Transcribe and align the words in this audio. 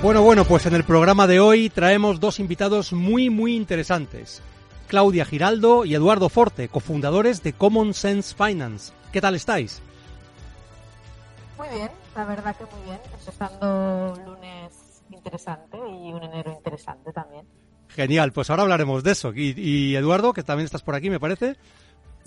Bueno, 0.00 0.22
bueno, 0.22 0.44
pues 0.44 0.64
en 0.64 0.74
el 0.74 0.84
programa 0.84 1.26
de 1.26 1.40
hoy 1.40 1.70
traemos 1.70 2.20
dos 2.20 2.38
invitados 2.38 2.92
muy, 2.92 3.30
muy 3.30 3.56
interesantes. 3.56 4.40
Claudia 4.86 5.24
Giraldo 5.24 5.84
y 5.84 5.96
Eduardo 5.96 6.28
Forte, 6.28 6.68
cofundadores 6.68 7.42
de 7.42 7.52
Common 7.52 7.92
Sense 7.94 8.32
Finance. 8.32 8.92
¿Qué 9.12 9.20
tal 9.20 9.34
estáis? 9.34 9.82
Muy 11.58 11.66
bien, 11.76 11.90
la 12.14 12.24
verdad 12.26 12.56
que 12.56 12.64
muy 12.76 12.84
bien. 12.84 13.00
Empezando 13.18 14.16
lunes 14.24 15.02
interesante 15.10 15.76
y 15.76 16.12
un 16.12 16.22
enero 16.22 16.52
interesante 16.52 17.12
también. 17.12 17.44
Genial, 17.88 18.32
pues 18.32 18.50
ahora 18.50 18.62
hablaremos 18.62 19.02
de 19.02 19.10
eso. 19.10 19.32
Y, 19.34 19.52
y 19.56 19.96
Eduardo, 19.96 20.32
que 20.32 20.44
también 20.44 20.66
estás 20.66 20.82
por 20.82 20.94
aquí, 20.94 21.10
me 21.10 21.18
parece. 21.18 21.56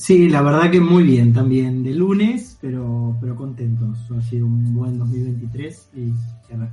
Sí, 0.01 0.29
la 0.29 0.41
verdad 0.41 0.71
que 0.71 0.79
muy 0.79 1.03
bien 1.03 1.31
también 1.31 1.83
de 1.83 1.93
lunes, 1.93 2.57
pero, 2.59 3.15
pero 3.21 3.35
contentos. 3.35 3.99
Ha 4.17 4.21
sido 4.23 4.47
un 4.47 4.73
buen 4.73 4.97
2023 4.97 5.89
y, 5.93 6.13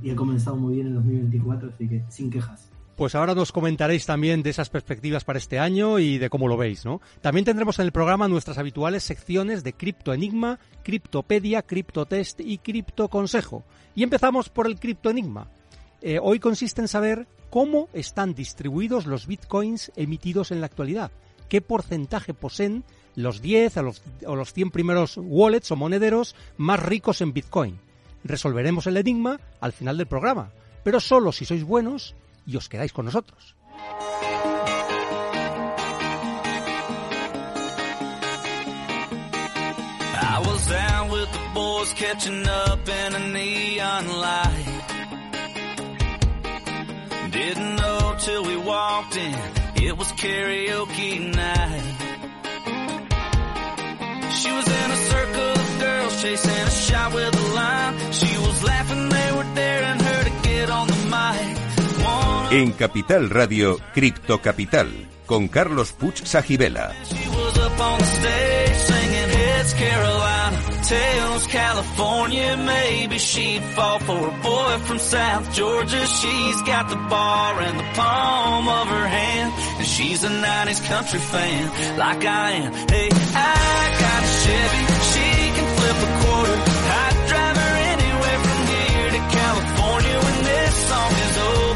y 0.01 0.09
ha 0.09 0.15
comenzado 0.15 0.55
muy 0.55 0.73
bien 0.73 0.87
el 0.87 0.95
2024, 0.95 1.69
así 1.69 1.87
que 1.87 2.03
sin 2.09 2.31
quejas. 2.31 2.71
Pues 2.95 3.13
ahora 3.13 3.35
nos 3.35 3.51
comentaréis 3.51 4.07
también 4.07 4.41
de 4.41 4.49
esas 4.49 4.71
perspectivas 4.71 5.25
para 5.25 5.37
este 5.37 5.59
año 5.59 5.99
y 5.99 6.17
de 6.17 6.27
cómo 6.31 6.47
lo 6.47 6.57
veis, 6.57 6.85
¿no? 6.85 7.01
También 7.21 7.45
tendremos 7.45 7.77
en 7.77 7.85
el 7.85 7.91
programa 7.91 8.27
nuestras 8.27 8.57
habituales 8.57 9.03
secciones 9.03 9.63
de 9.63 9.73
Cripto 9.73 10.11
Enigma, 10.11 10.57
Criptopedia, 10.81 11.61
Criptotest 11.61 12.39
y 12.39 12.57
Cripto 12.57 13.09
Consejo. 13.09 13.63
Y 13.93 14.01
empezamos 14.01 14.49
por 14.49 14.65
el 14.65 14.79
Cripto 14.79 15.11
Enigma. 15.11 15.51
Eh, 16.01 16.17
hoy 16.19 16.39
consiste 16.39 16.81
en 16.81 16.87
saber 16.87 17.27
cómo 17.51 17.89
están 17.93 18.33
distribuidos 18.33 19.05
los 19.05 19.27
bitcoins 19.27 19.91
emitidos 19.95 20.49
en 20.49 20.61
la 20.61 20.65
actualidad, 20.65 21.11
qué 21.47 21.61
porcentaje 21.61 22.33
poseen 22.33 22.83
los 23.15 23.41
10 23.41 23.77
o 23.77 23.83
los, 23.83 24.01
o 24.25 24.35
los 24.35 24.53
100 24.53 24.71
primeros 24.71 25.17
wallets 25.17 25.71
o 25.71 25.75
monederos 25.75 26.35
más 26.57 26.81
ricos 26.81 27.21
en 27.21 27.33
bitcoin. 27.33 27.79
Resolveremos 28.23 28.87
el 28.87 28.97
enigma 28.97 29.39
al 29.61 29.73
final 29.73 29.97
del 29.97 30.07
programa, 30.07 30.51
pero 30.83 30.99
solo 30.99 31.31
si 31.31 31.45
sois 31.45 31.63
buenos 31.63 32.15
y 32.45 32.57
os 32.57 32.69
quedáis 32.69 32.93
con 32.93 33.05
nosotros. 33.05 33.55
She 54.41 54.51
was 54.51 54.67
in 54.67 54.91
a 54.91 54.99
circle 55.11 55.51
of 55.63 55.79
girls 55.79 56.21
chasing 56.21 56.51
a 56.51 56.71
shot 56.71 57.13
with 57.13 57.35
a 57.35 57.47
line. 57.53 57.95
She 58.13 58.37
was 58.37 58.63
laughing, 58.63 59.09
they 59.09 59.31
were 59.35 59.49
daring 59.53 59.99
her 59.99 60.23
to 60.23 60.33
get 60.47 60.69
on 60.69 60.87
the 60.87 60.99
mic. 61.11 61.57
One 62.05 62.53
En 62.53 62.71
Capital 62.73 63.27
Radio, 63.29 63.77
Cripto 63.93 64.39
Capital, 64.41 64.87
con 65.25 65.49
Carlos 65.49 65.91
Puch 65.91 66.23
Sajibela. 66.23 66.93
She 67.03 67.27
was 67.29 67.57
up 67.59 67.79
on 67.79 67.99
the 67.99 68.05
stage 68.05 68.75
singing 68.77 69.29
Heads 69.29 69.73
Carolina, 69.73 70.57
Tails 70.87 71.47
California. 71.47 72.57
Maybe 72.57 73.17
she'd 73.19 73.63
fall 73.75 73.99
for 73.99 74.27
a 74.29 74.35
boy 74.41 74.77
from 74.85 74.99
South 74.99 75.51
Georgia. 75.53 76.05
She's 76.07 76.61
got 76.61 76.87
the 76.89 76.95
bar 76.95 77.61
in 77.61 77.75
the 77.77 77.89
palm 77.93 78.67
of 78.69 78.87
her 78.87 79.07
hand, 79.07 79.51
she's 79.85 80.23
a 80.23 80.29
90s 80.29 80.83
country 80.85 81.19
fan 81.19 81.97
like 81.97 82.25
I 82.25 82.51
am. 82.51 82.73
Hey, 82.73 83.09
I 83.11 83.79
got 84.03 84.21
a 84.23 84.31
Chevy, 84.41 84.83
she 85.11 85.27
can 85.55 85.67
flip 85.77 85.97
a 86.07 86.11
quarter. 86.23 86.57
I'd 87.03 87.17
drive 87.29 87.57
her 87.63 87.73
anywhere 87.93 88.39
from 88.45 88.59
here 88.73 89.09
to 89.15 89.21
California 89.39 90.17
when 90.25 90.37
this 90.43 90.75
song 90.89 91.11
is 91.27 91.37
over. 91.37 91.68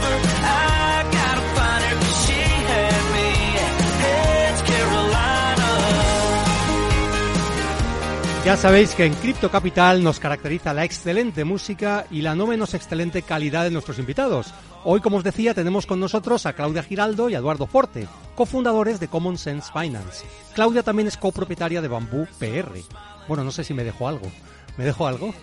Ya 8.45 8.57
sabéis 8.57 8.93
que 8.93 9.05
en 9.05 9.13
Crypto 9.13 9.49
Capital 9.49 10.03
nos 10.03 10.19
caracteriza 10.19 10.73
la 10.73 10.83
excelente 10.83 11.45
música 11.45 12.05
y 12.11 12.21
la 12.21 12.35
no 12.35 12.45
menos 12.45 12.73
excelente 12.73 13.21
calidad 13.21 13.63
de 13.63 13.71
nuestros 13.71 13.99
invitados. 13.99 14.53
Hoy, 14.83 14.99
como 14.99 15.15
os 15.15 15.23
decía, 15.23 15.53
tenemos 15.53 15.85
con 15.85 16.01
nosotros 16.01 16.45
a 16.45 16.51
Claudia 16.51 16.83
Giraldo 16.83 17.29
y 17.29 17.35
a 17.35 17.37
Eduardo 17.37 17.67
Forte, 17.67 18.05
cofundadores 18.35 18.99
de 18.99 19.07
Common 19.07 19.37
Sense 19.37 19.71
Finance. 19.71 20.25
Claudia 20.55 20.83
también 20.83 21.07
es 21.07 21.15
copropietaria 21.15 21.81
de 21.81 21.87
Bambú 21.87 22.27
PR. 22.37 22.81
Bueno, 23.29 23.45
no 23.45 23.51
sé 23.51 23.63
si 23.63 23.73
me 23.73 23.85
dejo 23.85 24.09
algo. 24.09 24.29
¿Me 24.75 24.83
dejo 24.83 25.07
algo? 25.07 25.33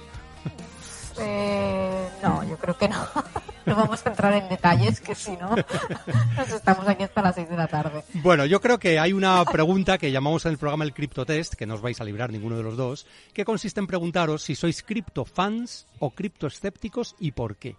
Eh, 1.18 2.08
no, 2.22 2.44
yo 2.44 2.56
creo 2.58 2.76
que 2.76 2.88
no. 2.88 3.06
No 3.66 3.76
vamos 3.76 4.04
a 4.04 4.08
entrar 4.10 4.32
en 4.32 4.48
detalles, 4.48 5.00
que 5.02 5.14
si 5.14 5.36
no, 5.36 5.54
nos 6.36 6.48
estamos 6.48 6.88
aquí 6.88 7.04
hasta 7.04 7.20
las 7.22 7.34
6 7.34 7.50
de 7.50 7.56
la 7.56 7.68
tarde. 7.68 8.02
Bueno, 8.14 8.46
yo 8.46 8.60
creo 8.60 8.78
que 8.78 8.98
hay 8.98 9.12
una 9.12 9.44
pregunta 9.44 9.98
que 9.98 10.10
llamamos 10.10 10.44
en 10.46 10.52
el 10.52 10.58
programa 10.58 10.82
el 10.82 10.94
Crypto 10.94 11.24
Test, 11.26 11.54
que 11.54 11.66
no 11.66 11.74
os 11.74 11.82
vais 11.82 12.00
a 12.00 12.04
librar 12.04 12.32
ninguno 12.32 12.56
de 12.56 12.62
los 12.64 12.76
dos, 12.78 13.06
que 13.34 13.44
consiste 13.44 13.78
en 13.78 13.86
preguntaros 13.86 14.42
si 14.42 14.56
sois 14.56 14.82
cripto 14.82 15.24
fans 15.26 15.86
o 16.00 16.10
cripto 16.10 16.46
escépticos 16.48 17.14
y 17.20 17.32
por 17.32 17.56
qué. 17.56 17.76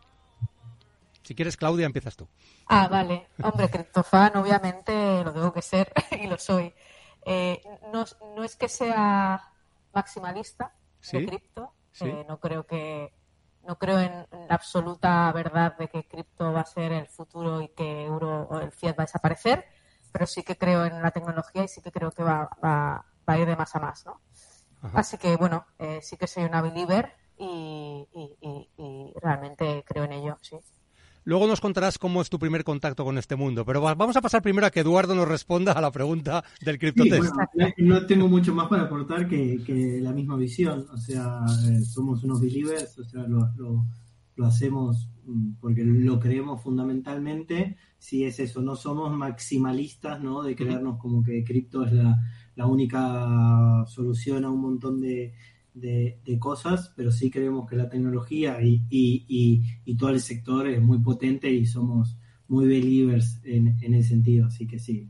Si 1.24 1.34
quieres, 1.36 1.58
Claudia, 1.58 1.88
empiezas 1.88 2.16
tú. 2.16 2.28
Ah, 2.68 2.88
vale. 2.88 3.28
Hombre, 3.44 3.70
criptofan, 3.70 4.38
obviamente 4.38 5.24
lo 5.24 5.34
tengo 5.34 5.52
que 5.52 5.64
ser 5.64 5.91
y 6.12 6.28
lo 6.28 6.38
soy. 6.38 6.72
Eh, 7.25 7.62
no, 7.91 8.06
no 8.36 8.44
es 8.44 8.56
que 8.56 8.70
sea 8.70 9.52
maximalista 9.94 10.74
Sí, 11.02 11.18
de 11.20 11.25
cripto. 11.25 11.74
sí. 11.91 12.06
eh, 12.06 12.24
no 12.30 12.40
creo 12.40 12.66
que 12.66 13.12
no 13.63 13.77
creo 13.77 13.99
en 13.99 14.27
la 14.49 14.55
absoluta 14.55 15.31
verdad 15.33 15.77
de 15.77 15.88
que 15.89 16.07
cripto 16.07 16.51
va 16.53 16.61
a 16.61 16.66
ser 16.66 16.91
el 16.91 17.07
futuro 17.07 17.61
y 17.61 17.69
que 17.69 18.05
euro 18.05 18.44
o 18.49 18.59
el 18.59 18.72
fiat 18.72 18.97
va 18.97 19.03
a 19.03 19.05
desaparecer, 19.07 19.66
pero 20.11 20.25
sí 20.27 20.44
que 20.44 20.57
creo 20.57 20.85
en 20.85 21.01
la 21.01 21.11
tecnología 21.11 21.63
y 21.63 21.67
sí 21.67 21.81
que 21.81 21.91
creo 21.91 22.11
que 22.11 22.23
va, 22.23 22.49
va, 22.63 23.05
va 23.29 23.33
a 23.33 23.38
ir 23.39 23.47
de 23.47 23.55
más 23.55 23.75
a 23.75 23.79
más, 23.79 24.05
¿no? 24.05 24.22
Ajá. 24.81 24.99
Así 24.99 25.17
que 25.17 25.35
bueno, 25.38 25.66
eh, 25.79 26.01
sí 26.01 26.17
que 26.17 26.27
soy 26.27 26.44
una 26.44 26.61
believer 26.61 27.13
y, 27.38 28.07
y- 28.13 28.38
y- 28.41 28.69
y 28.78 29.13
realmente 29.22 29.84
creo 29.87 30.03
en 30.05 30.14
ello, 30.14 30.37
sí. 30.41 30.59
Luego 31.23 31.46
nos 31.47 31.62
contarás 31.62 31.97
cómo 32.00 32.22
es 32.22 32.29
tu 32.29 32.40
primer 32.40 32.64
contacto 32.64 33.03
con 33.06 33.18
este 33.18 33.35
mundo, 33.35 33.64
pero 33.64 33.82
va- 33.82 33.94
vamos 33.96 34.16
a 34.18 34.22
pasar 34.22 34.41
primero 34.41 34.66
a 34.66 34.72
que 34.72 34.79
Eduardo 34.79 35.14
nos 35.14 35.28
responda 35.28 35.72
a 35.73 35.82
la 35.82 35.91
pregunta 35.91 36.44
del 36.66 36.79
Crypto 36.79 37.03
Sí, 37.03 37.09
bueno, 37.09 37.32
no- 37.56 37.73
no 38.00 38.06
tengo 38.08 38.28
mucho 38.28 38.56
más 38.56 38.68
para 38.68 38.84
aportar 38.84 39.28
que, 39.28 39.62
que 39.66 40.00
la 40.02 40.14
misma 40.14 40.35
visión. 40.35 40.85
O 40.91 40.97
sea, 40.97 41.41
eh, 41.70 41.82
somos 41.82 42.23
unos 42.23 42.41
believers, 42.41 42.97
o 42.97 43.03
sea, 43.03 43.23
lo, 43.28 43.52
lo- 43.56 43.85
lo 44.35 44.46
hacemos 44.46 45.09
mm, 45.26 45.52
porque 45.59 45.84
lo 45.85 46.20
creemos 46.20 46.62
fundamentalmente. 46.64 47.78
Si 48.00 48.24
es 48.24 48.40
eso, 48.40 48.62
no 48.62 48.76
somos 48.76 49.16
maximalistas, 49.16 50.20
¿no? 50.24 50.41
De 50.41 50.56
creernos 50.56 50.97
como 50.97 51.24
que 51.24 51.44
cripto 51.44 51.85
es 51.85 51.91
la, 51.94 52.20
la 52.56 52.66
única 52.66 53.85
solución 53.88 54.44
a 54.46 54.50
un 54.50 54.62
montón 54.62 55.00
de, 55.00 55.34
de- 55.73 56.20
de 56.26 56.40
cosas, 56.40 56.94
pero 56.96 57.12
sí 57.12 57.29
creemos 57.32 57.68
que 57.70 57.76
la 57.76 57.90
tecnología 57.90 58.62
y, 58.64 58.85
y- 58.90 59.26
y- 59.28 59.62
y 59.85 59.96
todo 59.97 60.09
el 60.12 60.20
sector 60.22 60.68
es 60.68 60.82
muy 60.82 61.00
potente 61.00 61.50
y 61.52 61.66
somos 61.66 62.18
muy 62.47 62.68
believers 62.68 63.40
en, 63.44 63.78
en 63.82 63.94
ese 63.94 64.09
sentido. 64.09 64.47
Así 64.47 64.68
que 64.68 64.79
sí, 64.79 65.09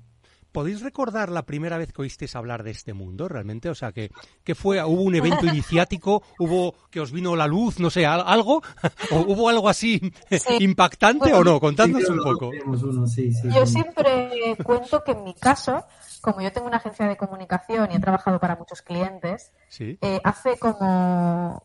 ¿Podéis 0.51 0.81
recordar 0.81 1.29
la 1.29 1.43
primera 1.45 1.77
vez 1.77 1.93
que 1.93 2.01
oísteis 2.01 2.35
hablar 2.35 2.63
de 2.63 2.71
este 2.71 2.93
mundo 2.93 3.27
realmente? 3.29 3.69
O 3.69 3.75
sea, 3.75 3.91
que, 3.91 4.11
que 4.43 4.53
fue, 4.53 4.83
hubo 4.83 5.01
un 5.01 5.15
evento 5.15 5.45
iniciático, 5.45 6.23
hubo 6.39 6.75
que 6.89 6.99
os 6.99 7.11
vino 7.11 7.35
la 7.35 7.47
luz, 7.47 7.79
no 7.79 7.89
sé, 7.89 8.05
al- 8.05 8.23
algo, 8.25 8.61
o 9.11 9.19
hubo 9.21 9.47
algo 9.49 9.69
así 9.69 10.01
impactante 10.59 11.33
o 11.33 11.43
no? 11.43 11.59
Contadnos 11.59 12.03
Sí, 12.03 12.11
un 12.11 12.19
poco. 12.23 12.49
tenemos 12.51 12.83
uno, 12.83 13.07
sí, 13.07 13.33
sí, 13.33 13.49
Yo 13.49 13.65
sí. 13.65 13.73
siempre 13.73 14.57
cuento 14.63 15.03
que 15.03 15.11
en 15.11 15.23
mi 15.23 15.33
caso, 15.33 15.85
como 16.21 16.41
yo 16.41 16.51
tengo 16.51 16.67
una 16.67 16.77
agencia 16.77 17.07
de 17.07 17.15
comunicación 17.17 17.89
y 17.91 17.95
he 17.95 17.99
trabajado 17.99 18.39
para 18.39 18.55
muchos 18.55 18.81
clientes, 18.81 19.53
Sí. 19.69 19.97
eh, 20.01 20.19
hace 20.23 20.57
como, 20.59 21.63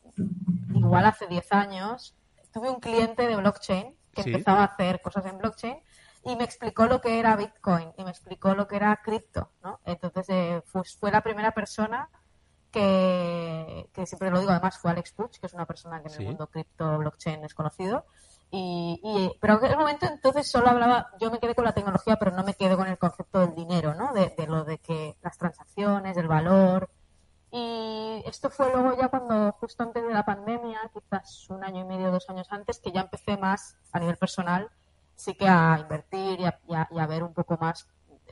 igual 0.75 1.07
hace 1.07 1.27
10 1.27 1.53
años, 1.53 2.15
tuve 2.53 2.71
un 2.71 2.81
cliente 2.81 3.27
de 3.27 3.37
blockchain 3.37 3.95
que 4.15 4.23
Sí. 4.23 4.31
empezaba 4.31 4.63
a 4.63 4.67
hacer 4.67 5.01
cosas 5.03 5.27
en 5.27 5.39
blockchain 5.39 5.77
y 6.27 6.37
me 6.37 6.45
explicó 6.45 6.87
lo 6.87 7.01
que 7.01 7.19
era 7.19 7.37
Bitcoin 7.37 7.93
y 7.97 8.05
me 8.05 8.11
explicó 8.11 8.55
lo 8.55 8.67
que 8.67 8.77
era 8.77 8.97
cripto, 9.03 9.51
¿no? 9.63 9.81
Entonces, 9.85 10.27
eh, 10.29 10.63
pues 10.73 10.97
fue 10.97 11.11
la 11.11 11.23
primera 11.23 11.53
persona 11.53 12.09
que, 12.71 13.89
que 13.93 14.07
siempre 14.07 14.31
lo 14.31 14.39
digo, 14.41 14.51
además 14.53 14.79
fue 14.79 14.91
Alex 14.91 15.13
Puch, 15.13 15.39
que 15.39 15.47
es 15.47 15.55
una 15.55 15.67
persona 15.67 16.01
que 16.01 16.09
en 16.09 16.15
Sí. 16.15 16.23
el 16.23 16.29
mundo 16.29 16.47
cripto, 16.49 16.99
blockchain 16.99 17.45
es 17.45 17.55
conocido. 17.55 18.05
Y, 18.51 19.01
y- 19.03 19.39
pero 19.41 19.59
en 19.65 19.73
el 19.73 19.79
momento 19.79 20.07
entonces 20.07 20.49
solo 20.51 20.69
hablaba, 20.69 21.11
yo 21.21 21.31
me 21.31 21.39
quedé 21.41 21.55
con 21.55 21.65
la 21.65 21.73
tecnología, 21.73 22.17
pero 22.17 22.31
no 22.33 22.45
me 22.45 22.55
quedé 22.55 22.77
con 22.77 22.87
el 22.87 22.99
concepto 22.99 23.41
del 23.41 23.55
dinero, 23.55 23.95
¿no? 23.95 24.13
De, 24.13 24.35
de 24.37 24.47
lo 24.47 24.65
de 24.65 24.79
que 24.79 25.17
las 25.23 25.37
transacciones, 25.39 26.15
del 26.17 26.29
valor. 26.29 26.89
Y 27.51 28.23
esto 28.27 28.51
fue 28.51 28.71
luego 28.73 28.97
ya 29.01 29.09
cuando, 29.09 29.53
justo 29.53 29.83
antes 29.83 30.03
de 30.03 30.13
la 30.13 30.25
pandemia, 30.25 30.81
quizás 30.93 31.49
un 31.51 31.65
año 31.65 31.81
y 31.81 31.85
medio, 31.85 32.11
dos 32.11 32.29
años 32.29 32.49
antes, 32.51 32.79
que 32.79 32.93
ya 32.93 33.01
empecé 33.03 33.37
más 33.37 33.77
a 33.93 33.99
nivel 34.01 34.17
personal, 34.17 34.71
sí 35.17 35.35
que 35.35 35.49
a 35.49 35.79
invertir 35.83 36.39
y 36.41 36.45
a, 36.45 36.61
y 36.69 36.75
a- 36.75 36.89
y 36.91 36.99
a 37.01 37.07
ver 37.07 37.23
un 37.25 37.35
poco 37.35 37.59
más 37.61 37.89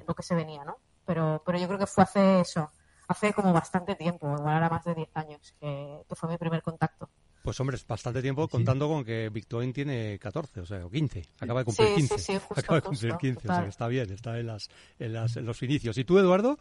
lo 0.06 0.14
que 0.14 0.22
se 0.22 0.34
venía, 0.36 0.64
¿no? 0.64 0.76
Pero, 1.06 1.42
pero 1.44 1.58
yo 1.58 1.66
creo 1.66 1.78
que 1.78 1.86
fue 1.86 2.04
hace 2.04 2.40
eso, 2.40 2.70
hace 3.08 3.32
como 3.32 3.52
bastante 3.52 3.94
tiempo, 3.96 4.32
igual 4.38 4.54
ahora 4.54 4.70
más 4.70 4.84
de 4.84 4.94
10 4.94 5.10
años, 5.14 5.54
que, 5.60 6.02
que 6.08 6.14
fue 6.14 6.28
mi 6.31 6.36
primer 6.38 6.62
contacto. 6.62 7.08
Pues 7.42 7.60
hombre, 7.60 7.76
es 7.76 7.86
bastante 7.86 8.22
tiempo 8.22 8.48
contando 8.48 8.88
con 8.88 9.04
que 9.04 9.28
Bitcoin 9.28 9.72
tiene 9.75 10.19
14, 10.19 10.60
o 10.60 10.66
sea, 10.66 10.86
o 10.86 10.90
15. 10.90 11.22
Acaba 11.40 11.60
de 11.60 11.64
cumplir 11.66 11.88
Sí, 11.88 11.94
15. 11.96 12.19
sí, 12.19 12.25
sí, 12.32 12.38
justo, 12.38 12.60
Acaba 12.60 12.76
de 12.76 12.82
cumplir 12.86 13.12
justo, 13.12 13.19
15, 13.20 13.38
o 13.38 13.42
sea, 13.42 13.48
total. 13.50 13.64
que 13.64 13.69
está 13.70 13.88
bien, 13.88 14.10
está 14.12 14.38
en, 14.38 14.46
las, 14.46 14.70
en, 14.98 15.12
las, 15.12 15.36
en 15.36 15.44
los 15.44 15.62
inicios. 15.62 15.98
¿Y 15.98 16.04
tú, 16.04 16.19
Eduardo? 16.19 16.58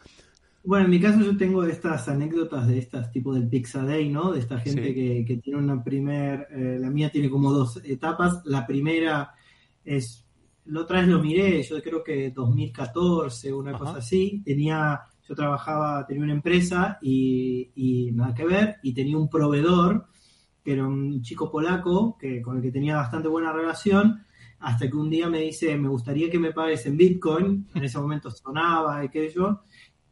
Bueno, 0.65 0.85
en 0.85 0.91
mi 0.91 0.99
caso 0.99 1.19
yo 1.21 1.37
tengo 1.37 1.63
estas 1.65 2.07
anécdotas 2.09 2.67
de 2.67 2.79
estas 2.79 3.11
tipo 3.11 3.33
del 3.33 3.47
Pixaday, 3.49 4.09
¿no? 4.09 4.31
De 4.33 4.39
esta 4.39 4.59
gente 4.59 4.87
Sí. 4.87 4.93
que, 4.93 5.25
que 5.25 5.37
tiene 5.37 5.59
una 5.59 5.81
primer, 5.81 6.47
eh, 6.51 6.77
la 6.79 6.89
mía 6.89 7.09
tiene 7.09 7.29
como 7.29 7.51
dos 7.51 7.79
etapas. 7.85 8.41
La 8.45 8.65
primera 8.67 9.33
es, 9.85 10.25
la 10.65 10.81
otra 10.81 10.99
vez 10.99 11.09
lo 11.09 11.21
miré, 11.21 11.61
yo 11.63 11.81
creo 11.81 12.03
que 12.03 12.31
2014, 12.31 13.53
una 13.53 13.71
Ajá. 13.71 13.79
cosa 13.79 13.97
así. 13.97 14.41
Tenía, 14.45 15.01
yo 15.27 15.35
trabajaba, 15.35 16.05
tenía 16.05 16.23
una 16.23 16.33
empresa 16.33 16.97
y, 17.01 17.71
y 17.75 18.11
nada 18.11 18.33
que 18.33 18.45
ver, 18.45 18.77
y 18.83 18.93
tenía 18.93 19.17
un 19.17 19.29
proveedor 19.29 20.07
que 20.63 20.73
era 20.73 20.87
un 20.87 21.21
chico 21.21 21.51
polaco 21.51 22.17
que, 22.17 22.41
con 22.41 22.55
el 22.57 22.63
que 22.63 22.71
tenía 22.71 22.95
bastante 22.95 23.27
buena 23.27 23.51
relación, 23.51 24.23
hasta 24.59 24.89
que 24.89 24.95
un 24.95 25.09
día 25.09 25.29
me 25.29 25.39
dice, 25.41 25.75
me 25.77 25.89
gustaría 25.89 26.29
que 26.29 26.39
me 26.39 26.53
pagues 26.53 26.85
en 26.85 26.95
Bitcoin, 26.95 27.67
en 27.75 27.83
ese 27.83 27.99
momento 27.99 28.31
sonaba 28.31 28.99
aquello, 29.01 29.59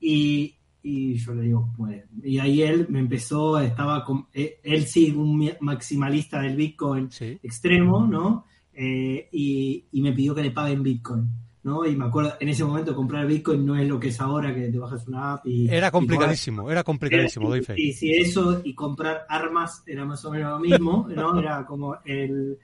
y, 0.02 0.54
y 0.84 1.14
yo 1.16 1.34
le 1.34 1.44
digo, 1.44 1.72
pues, 1.78 2.04
y 2.22 2.38
ahí 2.40 2.62
él 2.64 2.88
me 2.90 3.00
empezó, 3.00 3.60
estaba 3.60 4.04
con, 4.04 4.28
eh, 4.34 4.60
él 4.64 4.86
sí, 4.88 5.12
un 5.12 5.50
maximalista 5.62 6.42
del 6.42 6.58
Bitcoin 6.58 7.10
Sí. 7.10 7.40
extremo, 7.42 8.06
¿no? 8.06 8.46
Eh, 8.74 9.28
y, 9.32 9.86
y 9.92 10.02
me 10.02 10.14
pidió 10.14 10.34
que 10.34 10.44
le 10.44 10.52
pague 10.52 10.74
en 10.74 10.84
Bitcoin, 10.84 11.28
¿no? 11.64 11.86
Y 11.86 11.96
me 11.96 12.06
acuerdo, 12.06 12.34
en 12.40 12.50
ese 12.50 12.64
momento 12.64 12.96
comprar 12.96 13.28
Bitcoin 13.28 13.66
no 13.66 13.76
es 13.76 13.88
lo 13.88 14.00
que 14.00 14.08
es 14.08 14.20
ahora, 14.22 14.54
que 14.56 14.70
te 14.70 14.78
bajas 14.80 15.08
una 15.08 15.34
app 15.34 15.46
y... 15.46 15.68
Era 15.70 15.90
y 15.90 15.92
complicadísimo, 15.92 16.72
era 16.72 16.84
complicadísimo, 16.84 17.50
doy 17.50 17.62
fe. 17.62 17.76
y 17.78 17.94
si 17.94 18.12
eso 18.14 18.62
y 18.64 18.74
comprar 18.74 19.26
armas 19.30 19.84
era 19.86 20.06
más 20.06 20.24
o 20.26 20.32
menos 20.32 20.52
lo 20.52 20.60
mismo, 20.60 21.08
¿no? 21.16 21.38
Era 21.40 21.66
como 21.66 21.98
el... 22.06 22.58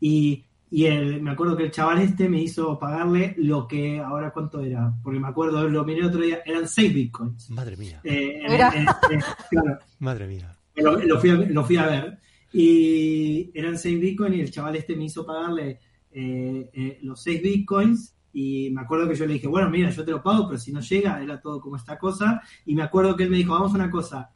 Y, 0.00 0.44
y 0.70 0.86
el, 0.86 1.20
me 1.20 1.32
acuerdo 1.32 1.56
que 1.56 1.64
el 1.64 1.70
chaval 1.72 2.00
este 2.00 2.28
me 2.28 2.40
hizo 2.40 2.78
pagarle 2.78 3.34
lo 3.38 3.66
que 3.68 3.98
ahora 4.00 4.30
cuánto 4.32 4.60
era, 4.60 4.92
porque 5.02 5.18
me 5.20 5.28
acuerdo, 5.28 5.68
lo 5.68 5.84
miré 5.84 6.06
otro 6.06 6.22
día, 6.22 6.40
eran 6.46 6.66
6 6.66 6.94
bitcoins. 6.94 7.50
Madre 7.50 7.76
mía, 7.76 8.00
Eh, 8.04 8.40
en- 8.44 8.52
Mira. 8.52 8.72
en- 8.74 8.88
en- 9.14 9.22
claro, 9.50 9.78
madre 9.98 10.26
mía. 10.26 10.56
lo, 10.76 10.96
lo 10.98 11.20
fui 11.20 11.30
a, 11.30 11.34
lo 11.34 11.64
fui 11.64 11.76
a 11.76 11.86
ver. 11.86 12.18
Y 12.52 13.50
eran 13.54 13.78
6 13.78 14.00
bitcoins 14.00 14.36
y 14.36 14.40
el 14.40 14.50
chaval 14.50 14.76
este 14.76 14.96
me 14.96 15.04
hizo 15.04 15.24
pagarle 15.24 15.80
eh, 16.10 16.70
eh, 16.72 16.98
los 17.02 17.22
6 17.22 17.42
bitcoins. 17.42 18.16
Y 18.32 18.70
me 18.70 18.82
acuerdo 18.82 19.08
que 19.08 19.16
yo 19.16 19.26
le 19.26 19.34
dije, 19.34 19.48
bueno, 19.48 19.68
mira, 19.70 19.90
yo 19.90 20.04
te 20.04 20.12
lo 20.12 20.22
pago, 20.22 20.46
pero 20.46 20.58
si 20.58 20.72
no 20.72 20.80
llega, 20.80 21.22
era 21.22 21.40
todo 21.40 21.60
como 21.60 21.76
esta 21.76 21.98
cosa. 21.98 22.42
Y 22.66 22.74
me 22.74 22.82
acuerdo 22.82 23.16
que 23.16 23.24
él 23.24 23.30
me 23.30 23.36
dijo, 23.38 23.52
vamos 23.52 23.72
a 23.72 23.76
una 23.76 23.90
cosa, 23.90 24.32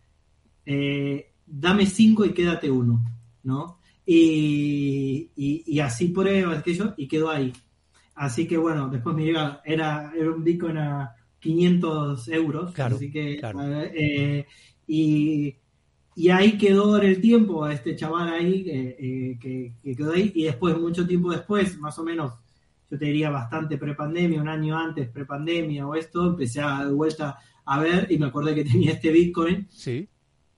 eh, 0.66 1.32
dame 1.46 1.86
5 1.86 2.24
y 2.24 2.32
quédate 2.32 2.70
uno, 2.70 3.04
¿no? 3.44 3.78
Y, 4.06 5.30
y, 5.36 5.62
y 5.66 5.80
así 5.80 6.08
prueba 6.08 6.58
aquello 6.58 6.94
y 6.96 7.06
quedó 7.08 7.30
ahí. 7.30 7.52
Así 8.14 8.46
que 8.46 8.56
bueno, 8.56 8.88
después 8.88 9.14
me 9.16 9.24
llega, 9.24 9.60
era, 9.64 10.12
era 10.16 10.30
un 10.30 10.44
bitcoin 10.44 10.78
a 10.78 11.14
500 11.40 12.28
euros. 12.28 12.72
Claro, 12.72 12.96
así 12.96 13.10
que, 13.10 13.36
claro. 13.38 13.60
eh, 13.62 14.46
y, 14.86 15.56
y 16.16 16.28
ahí 16.28 16.56
quedó 16.58 16.96
en 16.98 17.08
el 17.08 17.20
tiempo 17.20 17.66
este 17.68 17.96
chaval 17.96 18.32
ahí, 18.32 18.64
eh, 18.68 18.96
eh, 18.98 19.38
que, 19.40 19.74
que 19.82 19.96
quedó 19.96 20.12
ahí, 20.12 20.32
y 20.34 20.44
después, 20.44 20.78
mucho 20.78 21.06
tiempo 21.06 21.30
después, 21.32 21.78
más 21.78 21.98
o 21.98 22.04
menos, 22.04 22.32
yo 22.90 22.98
te 22.98 23.06
diría 23.06 23.30
bastante 23.30 23.78
prepandemia, 23.78 24.40
un 24.40 24.48
año 24.48 24.78
antes 24.78 25.08
prepandemia 25.08 25.86
o 25.86 25.94
esto, 25.94 26.28
empecé 26.28 26.60
a 26.60 26.84
de 26.84 26.92
vuelta 26.92 27.38
a 27.64 27.80
ver 27.80 28.06
y 28.10 28.18
me 28.18 28.26
acordé 28.26 28.54
que 28.54 28.64
tenía 28.64 28.92
este 28.92 29.10
Bitcoin 29.10 29.66
Sí, 29.70 30.08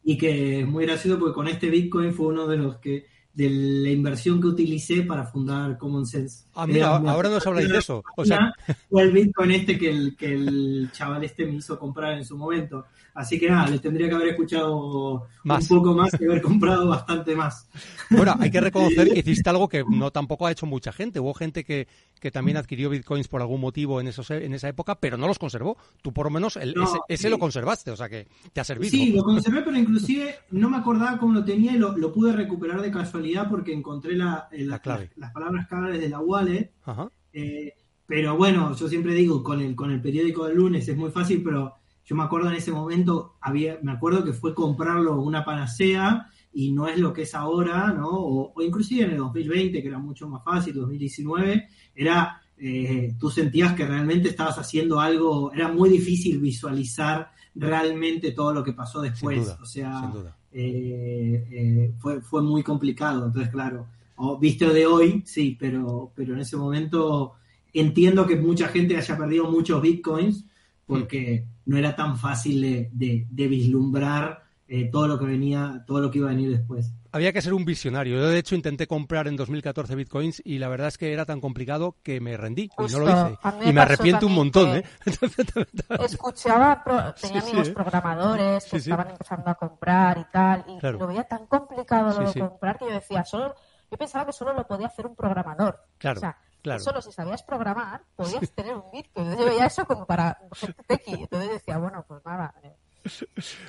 y 0.05 0.19
que 0.19 0.61
es 0.61 0.67
muy 0.67 0.87
gracioso 0.87 1.19
porque 1.19 1.35
con 1.35 1.49
este 1.49 1.70
Bitcoin 1.70 2.12
fue 2.12 2.26
uno 2.26 2.47
de 2.47 2.56
los 2.56 2.76
que 2.76 3.06
de 3.37 3.50
la 3.50 3.91
inversión 3.91 4.41
que 4.41 4.47
utilicé 4.47 5.03
para 5.03 5.26
fundar 5.26 5.76
Common 5.76 6.06
Sense. 6.06 6.47
Ah, 6.55 6.67
mira, 6.67 6.97
Era 6.99 7.11
ahora 7.12 7.29
nos 7.29 7.47
habláis 7.47 7.69
de 7.69 7.79
eso. 7.79 8.03
O 8.17 8.25
sea, 8.25 8.55
fue 8.88 9.03
el 9.03 9.12
Bitcoin 9.12 9.50
este 9.50 9.79
que 9.79 9.91
el, 9.91 10.17
que 10.17 10.32
el 10.32 10.88
chaval 10.91 11.23
este 11.23 11.44
me 11.44 11.56
hizo 11.56 11.79
comprar 11.79 12.14
en 12.17 12.25
su 12.25 12.38
momento. 12.38 12.87
Así 13.19 13.39
que 13.41 13.49
nada, 13.49 13.67
le 13.71 13.79
tendría 13.79 14.11
que 14.11 14.15
haber 14.15 14.29
escuchado 14.29 15.27
Más. 15.43 15.71
un 15.71 15.79
poco 15.79 15.95
más 15.95 16.11
y 16.21 16.25
haber 16.27 16.43
comprado 16.43 16.87
bastante 16.89 17.35
más. 17.35 17.67
Bueno, 18.11 18.35
hay 18.39 18.51
que 18.51 18.61
reconocer 18.61 19.09
que 19.11 19.19
hiciste 19.21 19.49
algo 19.49 19.69
que 19.71 19.85
no 19.89 20.11
tampoco 20.11 20.47
ha 20.47 20.53
hecho 20.53 20.67
mucha 20.67 20.93
gente. 20.93 21.19
Hubo 21.19 21.33
gente 21.33 21.65
que, 21.65 21.89
que 22.21 22.31
también 22.31 22.59
adquirió 22.59 22.91
bitcoins 22.91 23.27
por 23.29 23.41
algún 23.41 23.63
motivo 23.63 24.03
en, 24.03 24.09
esos, 24.09 24.31
en 24.31 24.53
esa 24.53 24.69
época, 24.69 24.97
pero 25.01 25.17
no 25.17 25.27
los 25.29 25.39
conservó. 25.39 25.79
Tú 26.03 26.13
por 26.13 26.27
lo 26.27 26.31
menos 26.31 26.57
el- 26.59 26.75
No, 26.75 26.85
ese, 26.85 26.99
ese 27.09 27.23
sí. 27.25 27.29
lo 27.31 27.39
conservaste, 27.39 27.91
o 27.91 27.97
sea 27.97 28.09
que 28.11 28.29
te 28.53 28.61
ha 28.61 28.65
servido. 28.65 28.91
Sí, 28.91 29.13
lo 29.13 29.23
conservé, 29.25 29.63
pero 29.63 29.79
inclusive 29.79 30.35
no 30.51 30.69
me 30.69 30.77
acordaba 30.77 31.17
cómo 31.19 31.33
lo 31.33 31.43
tenía 31.45 31.73
y 31.73 31.79
lo, 31.79 31.97
lo 31.97 32.13
pude 32.13 32.33
recuperar 32.35 32.83
de 32.83 32.91
casualidad 32.91 33.49
porque 33.49 33.73
encontré 33.73 34.15
la, 34.15 34.49
eh, 34.53 34.65
La 34.67 34.79
clave. 34.81 35.05
las, 35.17 35.19
las 35.19 35.32
palabras 35.32 35.67
claves 35.69 35.99
de 36.01 36.08
la 36.11 36.20
wallet. 36.20 36.70
Ajá. 36.85 37.08
Eh, 37.32 37.73
pero 38.06 38.37
bueno, 38.37 38.77
yo 38.77 38.89
siempre 38.89 39.15
digo, 39.15 39.43
con 39.43 39.61
el, 39.63 39.75
con 39.75 39.91
el 39.91 40.03
periódico 40.03 40.44
del 40.46 40.58
lunes 40.58 40.87
es 40.87 40.96
muy 40.99 41.11
fácil, 41.11 41.43
pero 41.43 41.75
yo 42.06 42.15
me 42.15 42.22
acuerdo 42.22 42.48
en 42.48 42.55
ese 42.55 42.70
momento, 42.70 43.34
había, 43.41 43.79
me 43.82 43.91
acuerdo 43.91 44.25
que 44.25 44.32
fue 44.32 44.55
comprarlo 44.55 45.20
una 45.20 45.44
panacea 45.44 46.31
y 46.53 46.70
no 46.70 46.86
es 46.86 46.98
lo 46.98 47.13
que 47.13 47.22
es 47.22 47.34
ahora, 47.34 47.93
¿no? 47.93 48.08
O, 48.08 48.53
o 48.55 48.63
inclusive 48.63 49.05
en 49.05 49.10
el 49.10 49.17
2020, 49.19 49.82
que 49.82 49.89
era 49.89 49.98
mucho 49.98 50.29
más 50.29 50.44
fácil, 50.44 50.75
2019, 50.75 51.69
era, 51.96 52.41
eh, 52.58 53.15
tú 53.19 53.29
sentías 53.29 53.75
que 53.75 53.84
realmente 53.84 54.29
estabas 54.29 54.56
haciendo 54.56 55.01
algo, 55.01 55.53
era 55.53 55.67
muy 55.67 55.91
difícil 55.91 56.39
visualizar 56.39 57.32
realmente 57.56 58.31
todo 58.31 58.55
lo 58.55 58.63
que 58.63 58.72
pasó 58.72 59.01
después. 59.01 59.44
duda, 59.44 59.58
o 59.60 59.67
sea, 59.67 60.13
eh, 60.53 61.44
eh, 61.51 61.94
fue, 61.98 62.20
fue 62.20 62.41
muy 62.41 62.63
complicado. 62.63 63.27
Entonces, 63.27 63.51
claro, 63.51 63.89
o 64.15 64.39
visto 64.39 64.72
de 64.72 64.86
hoy, 64.86 65.22
sí, 65.27 65.56
pero, 65.58 66.13
pero 66.15 66.34
en 66.34 66.41
ese 66.41 66.56
momento 66.56 67.34
entiendo 67.72 68.27
que 68.27 68.36
mucha 68.36 68.69
gente 68.69 68.96
haya 68.96 69.19
perdido 69.19 69.51
muchos 69.51 69.82
bitcoins 69.82 70.46
porque 70.86 71.46
no 71.66 71.76
era 71.76 71.94
tan 71.96 72.16
fácil 72.19 72.60
de, 72.62 72.90
de- 72.93 73.26
de 73.31 73.48
vislumbrar 73.48 74.44
eh, 74.69 74.88
todo 74.90 75.06
lo 75.06 75.19
que 75.19 75.26
venía, 75.26 75.84
todo 75.86 76.00
lo 76.00 76.10
que 76.10 76.19
iba 76.19 76.28
a 76.28 76.32
venir 76.34 76.50
después. 76.50 76.93
Había 77.12 77.32
que 77.32 77.40
ser 77.40 77.55
un 77.55 77.64
visionario. 77.64 78.16
Yo, 78.16 78.28
de 78.28 78.38
hecho, 78.38 78.55
intenté 78.56 78.86
comprar 78.86 79.26
en 79.28 79.36
2014 79.36 79.94
bitcoins 79.94 80.43
y 80.44 80.58
la 80.58 80.69
verdad 80.69 80.88
es 80.88 80.98
que 80.98 81.12
era 81.12 81.24
tan 81.24 81.40
complicado 81.40 81.96
que 82.02 82.20
me 82.20 82.36
rendí 82.36 82.70
y 82.78 82.93
no 82.93 82.98
lo 82.98 83.08
hice. 83.10 83.38
Me 83.60 83.70
Y 83.70 83.72
me 83.72 83.81
arrepiento 83.81 84.26
un 84.26 84.34
montón, 84.34 84.76
¿eh? 84.76 84.84
Escuchaba, 86.00 86.82
pro- 86.84 87.14
tenía 87.20 87.40
Sí, 87.40 87.48
amigos 87.48 87.69
¿eh? 87.69 87.72
programadores 87.72 88.64
que 88.64 88.70
Sí, 88.70 88.76
estaban 88.90 89.10
empezando 89.10 89.50
a 89.50 89.55
comprar 89.55 90.19
y 90.19 90.24
tal, 90.32 90.64
y 90.69 90.78
Claro. 90.78 90.98
lo 90.98 91.06
veía 91.06 91.24
tan 91.24 91.46
complicado 91.46 92.19
de 92.19 92.26
sí. 92.32 92.38
comprar 92.40 92.78
que 92.78 92.86
yo 92.86 92.93
decía, 92.93 93.24
solo, 93.24 93.55
yo 93.90 93.96
pensaba 93.96 94.26
que 94.26 94.32
solo 94.32 94.52
lo 94.52 94.66
podía 94.66 94.88
hacer 94.88 95.06
un 95.06 95.16
programador. 95.16 95.81
Claro, 95.98 96.19
o 96.19 96.20
sea, 96.20 96.36
claro. 96.67 96.81
solo 96.82 97.01
si 97.03 97.13
sabías 97.13 97.43
programar 97.43 98.03
podías 98.15 98.51
tener 98.53 98.75
un 98.75 98.82
Bitcoin. 98.93 99.27
Entonces 99.27 99.39
yo 99.39 99.44
veía 99.46 99.67
eso 99.67 99.85
como 99.87 100.05
para 100.06 100.39
gente 100.55 100.82
tequi. 100.87 101.15
Entonces 101.15 101.51
decía, 101.51 101.79
bueno, 101.79 102.05
pues 102.06 102.25
nada, 102.25 102.55
eh, 102.63 102.75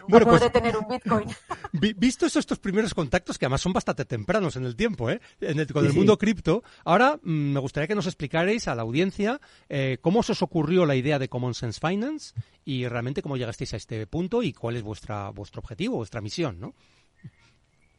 no 0.02 0.08
Bueno, 0.08 0.26
pues- 0.26 0.52
tener 0.52 0.76
un 0.76 0.88
Bitcoin. 0.88 1.28
Vi- 1.74 1.94
Vistos 1.94 2.36
estos 2.36 2.58
primeros 2.58 2.94
contactos, 2.96 3.38
que 3.38 3.46
además 3.46 3.62
son 3.62 3.72
bastante 3.72 4.04
tempranos 4.06 4.56
en 4.56 4.66
el 4.66 4.76
tiempo, 4.76 5.10
¿eh? 5.12 5.22
En 5.42 5.60
el- 5.60 5.72
con 5.72 5.84
Sí, 5.84 5.88
el 5.88 5.92
sí. 5.94 5.98
mundo 6.00 6.18
cripto, 6.18 6.64
ahora 6.86 7.18
mm, 7.22 7.54
me 7.54 7.60
gustaría 7.60 7.88
que 7.88 7.94
nos 7.96 8.08
explicarais 8.08 8.68
a 8.68 8.74
la 8.74 8.82
audiencia 8.82 9.40
eh, 9.70 10.00
cómo 10.02 10.24
se 10.24 10.32
os 10.32 10.42
ocurrió 10.42 10.86
la 10.88 10.96
idea 10.96 11.20
de 11.20 11.30
Common 11.30 11.54
Sense 11.54 11.80
Finance 11.80 12.34
y 12.66 12.88
realmente 12.88 13.22
cómo 13.22 13.38
llegasteis 13.38 13.74
a 13.74 13.78
este 13.78 14.08
punto 14.08 14.42
y 14.42 14.54
cuál 14.54 14.76
es 14.76 14.82
vuestra 14.82 15.30
vuestro 15.30 15.60
objetivo, 15.60 15.98
vuestra 15.98 16.20
misión, 16.22 16.60
¿no? 16.60 16.74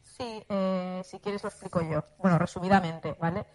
Sí, 0.03 0.43
eh, 0.49 1.01
si 1.05 1.19
quieres 1.19 1.43
lo 1.43 1.47
explico 1.49 1.81
yo. 1.81 2.03
Bueno, 2.17 2.37
resumidamente, 2.37 3.15
¿vale? 3.21 3.45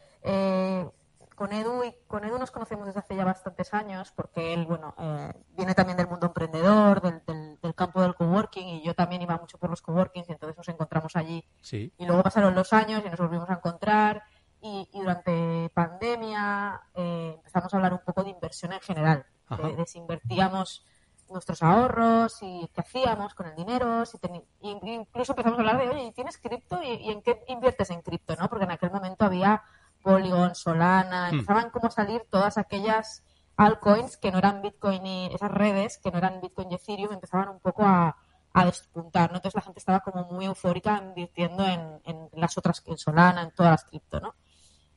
Con 1.35 1.53
Edu 1.53 1.83
y 1.85 1.95
con 2.07 2.25
Edu 2.25 2.39
nos 2.39 2.51
conocemos 2.51 2.87
desde 2.87 3.01
hace 3.01 3.17
ya 3.17 3.25
bastantes 3.25 3.75
años 3.75 4.13
porque 4.15 4.55
él, 4.55 4.67
bueno, 4.67 4.95
eh, 4.99 5.33
viene 5.57 5.75
también 5.75 5.97
del 5.97 6.07
mundo 6.09 6.27
emprendedor, 6.27 7.01
del, 7.01 7.23
del- 7.27 7.59
del 7.61 7.75
campo 7.75 8.01
del 8.03 8.15
coworking 8.15 8.67
y 8.69 8.83
yo 8.85 8.95
también 8.95 9.23
iba 9.23 9.37
mucho 9.37 9.59
por 9.59 9.69
los 9.71 9.83
coworkings 9.83 10.29
y 10.29 10.33
entonces 10.33 10.57
nos 10.57 10.69
encontramos 10.69 11.17
allí 11.17 11.45
Sí. 11.61 11.93
y 11.99 12.07
luego 12.07 12.23
pasaron 12.23 12.55
los 12.55 12.73
años 12.73 13.03
y 13.05 13.11
nos 13.11 13.19
volvimos 13.19 13.51
a 13.51 13.55
encontrar 13.55 14.23
y, 14.61 14.89
y 14.93 15.01
durante 15.01 15.71
pandemia 15.75 16.81
eh, 16.95 17.33
empezamos 17.37 17.73
a 17.73 17.77
hablar 17.77 17.93
un 17.93 18.01
poco 18.05 18.23
de 18.23 18.31
inversión 18.31 18.73
en 18.73 18.81
general. 18.81 19.27
De, 19.63 19.77
de 19.77 19.87
si 19.87 19.99
invertíamos 19.99 20.87
nuestros 21.31 21.63
ahorros 21.63 22.39
y 22.43 22.69
qué 22.75 22.81
hacíamos 22.81 23.35
con 23.35 23.47
el 23.47 23.55
dinero, 23.55 24.05
si 24.07 24.19
incluso 24.61 25.33
empezamos 25.33 25.59
a 25.59 25.61
hablar 25.63 25.79
de, 25.79 25.89
oye, 25.91 26.05
¿y 26.05 26.13
¿tienes 26.13 26.39
cripto? 26.39 26.83
¿Y, 26.83 26.87
y 26.95 27.11
en 27.11 27.23
qué 27.23 27.45
inviertes 27.49 27.91
en 27.91 28.01
cripto? 28.03 28.35
¿no? 28.37 28.49
Porque 28.49 28.65
en 28.65 28.71
aquel 28.71 28.91
momento 28.91 29.25
había 29.25 29.63
Polygon, 30.05 30.55
Solana, 30.55 31.31
Hmm. 31.31 31.35
empezaban 31.35 31.71
como 31.71 31.89
a 31.89 31.91
salir 31.91 32.21
todas 32.31 32.59
aquellas 32.59 33.25
altcoins 33.57 34.17
que 34.17 34.31
no 34.31 34.39
eran 34.39 34.63
Bitcoin 34.63 35.05
y 35.07 35.27
esas 35.35 35.51
redes 35.51 35.99
que 36.03 36.11
no 36.13 36.19
eran 36.19 36.41
Bitcoin 36.41 36.71
y 36.71 36.75
Ethereum 36.77 37.13
empezaban 37.13 37.49
un 37.49 37.61
poco 37.61 37.83
a, 37.85 38.17
a 38.53 38.65
despuntar, 38.65 39.31
¿no? 39.31 39.37
Entonces 39.39 39.57
la 39.57 39.63
gente 39.67 39.79
estaba 39.81 40.01
como 40.01 40.25
muy 40.25 40.45
eufórica 40.47 41.01
invirtiendo 41.03 41.65
en, 41.65 42.01
en 42.05 42.29
las 42.35 42.57
otras, 42.59 42.83
en 42.87 42.99
Solana, 42.99 43.43
en 43.43 43.51
todas 43.53 43.73
las 43.73 43.85
cripto, 43.85 44.21
¿no? 44.21 44.35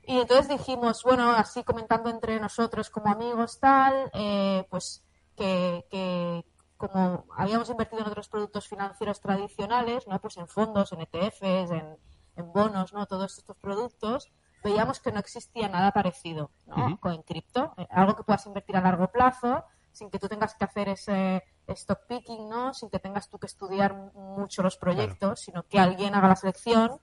Y 0.03 0.19
entonces 0.19 0.47
dijimos, 0.47 1.03
bueno, 1.03 1.31
así 1.31 1.63
comentando 1.63 2.09
entre 2.09 2.39
nosotros 2.39 2.89
como 2.89 3.11
amigos 3.11 3.59
tal, 3.59 4.09
eh, 4.13 4.65
pues 4.69 5.03
que, 5.35 5.85
que 5.91 6.45
como 6.77 7.25
habíamos 7.35 7.69
invertido 7.69 8.01
en 8.03 8.07
otros 8.09 8.29
productos 8.29 8.67
financieros 8.67 9.19
tradicionales, 9.19 10.07
¿no? 10.07 10.19
Pues 10.21 10.37
en 10.37 10.47
fondos, 10.47 10.93
en 10.93 11.01
ETFs, 11.01 11.41
en, 11.71 11.97
en 12.37 12.53
bonos, 12.53 12.93
¿no? 12.93 13.05
Todos 13.05 13.37
estos 13.37 13.57
productos, 13.57 14.31
veíamos 14.63 14.99
que 14.99 15.11
no 15.11 15.19
existía 15.19 15.69
nada 15.69 15.91
parecido, 15.91 16.51
¿no? 16.65 16.75
Con 16.99 17.21
cripto, 17.23 17.73
eh, 17.77 17.87
algo 17.91 18.15
que 18.15 18.23
puedas 18.23 18.45
invertir 18.45 18.75
a 18.77 18.81
largo 18.81 19.07
plazo, 19.11 19.63
sin 19.91 20.09
que 20.09 20.19
tú 20.19 20.27
tengas 20.27 20.53
que 20.55 20.65
hacer 20.65 20.89
ese 20.89 21.43
stock 21.67 22.01
picking, 22.07 22.47
¿no? 22.49 22.73
Sin 22.73 22.89
que 22.89 22.99
tengas 22.99 23.29
tú 23.29 23.39
que 23.39 23.47
estudiar 23.47 23.93
mucho 24.13 24.61
los 24.63 24.77
proyectos, 24.77 25.41
sino 25.41 25.63
que 25.63 25.79
alguien 25.79 26.13
haga 26.15 26.27
la 26.27 26.35
selección 26.35 26.99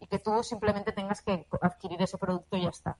y 0.00 0.06
que 0.06 0.18
tú 0.18 0.42
simplemente 0.42 0.92
tengas 0.92 1.22
que 1.22 1.46
adquirir 1.62 2.02
ese 2.02 2.18
producto 2.18 2.56
y 2.56 2.62
ya 2.62 2.68
está. 2.70 2.96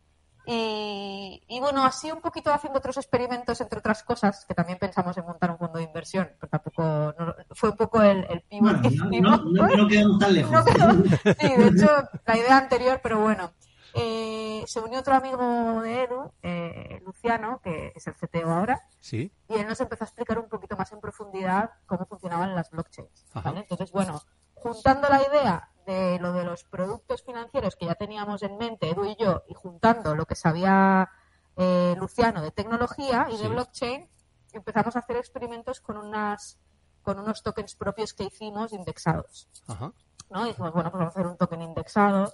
Y, 0.46 1.42
y 1.48 1.58
bueno, 1.60 1.84
así 1.86 2.12
un 2.12 2.20
poquito 2.20 2.52
haciendo 2.52 2.78
otros 2.78 2.98
experimentos, 2.98 3.60
entre 3.62 3.78
otras 3.78 4.02
cosas, 4.02 4.44
que 4.46 4.54
también 4.54 4.78
pensamos 4.78 5.16
en 5.16 5.24
montar 5.24 5.50
un 5.50 5.58
fondo 5.58 5.78
de 5.78 5.84
inversión, 5.84 6.30
pero 6.38 6.50
tampoco 6.50 6.82
no- 7.18 7.34
fue 7.52 7.70
un 7.70 7.76
poco 7.76 8.02
el, 8.02 8.26
el 8.28 8.42
pivot 8.42 8.72
Bueno, 8.82 8.82
que 9.10 9.20
no, 9.22 9.36
no, 9.38 9.66
no- 9.76 9.88
quedamos 9.88 10.18
tan 10.18 10.34
lejos. 10.34 10.64
Sí, 11.40 11.56
de 11.56 11.66
hecho, 11.68 11.88
la 12.26 12.36
idea 12.36 12.58
anterior, 12.58 13.00
pero 13.02 13.20
bueno. 13.20 13.52
Eh, 13.96 14.64
se 14.66 14.80
unió 14.80 14.98
otro 15.00 15.14
amigo 15.14 15.80
de 15.82 16.02
Edu, 16.02 16.32
eh, 16.42 17.00
Luciano, 17.04 17.60
que 17.62 17.92
es 17.94 18.06
el 18.08 18.14
CTO 18.14 18.50
ahora, 18.50 18.80
Sí. 19.00 19.32
y 19.48 19.54
él 19.54 19.68
nos 19.68 19.80
empezó 19.80 20.02
a 20.04 20.06
explicar 20.06 20.38
un 20.38 20.48
poquito 20.48 20.76
más 20.76 20.90
en 20.92 21.00
profundidad 21.00 21.70
cómo 21.86 22.04
funcionaban 22.06 22.54
las 22.56 22.70
blockchains. 22.70 23.24
Entonces, 23.34 23.92
bueno, 23.92 24.20
juntando 24.54 25.08
la 25.08 25.22
idea 25.22 25.70
de 25.86 26.18
lo 26.18 26.32
de 26.32 26.44
los 26.44 26.64
productos 26.64 27.22
financieros 27.22 27.76
que 27.76 27.86
ya 27.86 27.94
teníamos 27.94 28.42
en 28.42 28.56
mente, 28.56 28.90
Edu 28.90 29.04
y 29.04 29.16
yo, 29.16 29.44
y 29.48 29.54
juntando 29.54 30.14
lo 30.16 30.26
que 30.26 30.34
sabía 30.34 31.08
eh, 31.56 31.94
Luciano 31.98 32.42
de 32.42 32.50
tecnología 32.50 33.28
y 33.30 33.36
Sí. 33.36 33.42
de 33.44 33.48
blockchain, 33.48 34.10
empezamos 34.52 34.96
a 34.96 34.98
hacer 34.98 35.16
experimentos 35.18 35.80
con 35.80 35.96
unas 35.98 36.58
con 37.02 37.18
unos 37.20 37.42
tokens 37.44 37.76
propios 37.76 38.12
que 38.14 38.24
hicimos 38.24 38.72
indexados. 38.72 39.48
Ajá. 39.68 39.92
¿no? 40.30 40.44
Y 40.46 40.48
dijimos, 40.48 40.72
bueno, 40.72 40.90
pues 40.90 40.98
vamos 41.00 41.14
a 41.14 41.20
hacer 41.20 41.26
un 41.30 41.36
token 41.36 41.60
indexado 41.62 42.32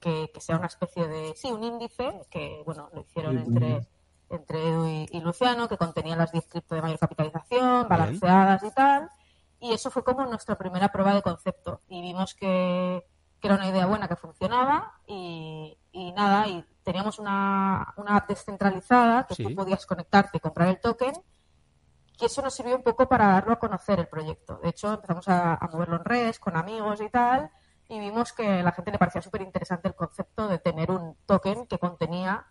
que, 0.00 0.30
que 0.32 0.40
sea 0.40 0.56
una 0.56 0.66
especie 0.66 1.06
de, 1.08 1.34
sí, 1.36 1.50
un 1.50 1.62
índice, 1.64 2.20
que, 2.30 2.62
bueno, 2.64 2.88
lo 2.92 3.00
hicieron 3.00 3.38
entre, 3.38 3.86
entre 4.30 4.68
Edu 4.68 4.86
y, 4.86 5.08
y 5.10 5.20
Luciano, 5.20 5.68
que 5.68 5.76
contenía 5.76 6.16
las 6.16 6.32
10 6.32 6.46
cripto 6.48 6.74
de 6.74 6.82
mayor 6.82 6.98
capitalización, 6.98 7.88
balanceadas 7.88 8.62
y 8.64 8.70
tal. 8.72 9.10
Y 9.60 9.72
eso 9.72 9.90
fue 9.90 10.04
como 10.04 10.24
nuestra 10.26 10.56
primera 10.56 10.92
prueba 10.92 11.14
de 11.14 11.22
concepto. 11.22 11.80
Y 11.88 12.00
vimos 12.00 12.34
que, 12.34 13.04
que 13.40 13.48
era 13.48 13.56
una 13.56 13.68
idea 13.68 13.86
buena, 13.86 14.06
que 14.08 14.16
funcionaba. 14.16 15.00
Y, 15.06 15.76
y 15.92 16.12
nada, 16.12 16.46
y 16.46 16.64
teníamos 16.84 17.18
una, 17.18 17.92
una 17.96 18.16
app 18.16 18.28
descentralizada 18.28 19.26
que 19.26 19.34
Sí. 19.34 19.44
tú 19.44 19.54
podías 19.54 19.84
conectarte 19.84 20.36
y 20.38 20.40
comprar 20.40 20.68
el 20.68 20.80
token. 20.80 21.12
Y 22.20 22.24
eso 22.24 22.42
nos 22.42 22.54
sirvió 22.54 22.76
un 22.76 22.82
poco 22.82 23.08
para 23.08 23.28
darlo 23.28 23.52
a 23.52 23.58
conocer 23.58 24.00
el 24.00 24.08
proyecto. 24.08 24.58
De 24.62 24.70
hecho, 24.70 24.92
empezamos 24.94 25.28
a, 25.28 25.54
a 25.54 25.68
moverlo 25.68 25.96
en 25.96 26.04
redes 26.04 26.38
con 26.40 26.56
amigos 26.56 27.00
y 27.00 27.08
tal, 27.10 27.50
y 27.88 27.98
vimos 28.00 28.32
que 28.32 28.46
a 28.60 28.62
la 28.62 28.72
gente 28.72 28.90
le 28.92 28.98
parecía 28.98 29.22
súper 29.22 29.42
interesante 29.42 29.88
el 29.88 29.94
concepto 29.94 30.46
de 30.48 30.58
tener 30.58 30.90
un 30.90 31.16
token 31.26 31.66
que 31.66 31.78
contenía 31.78 32.46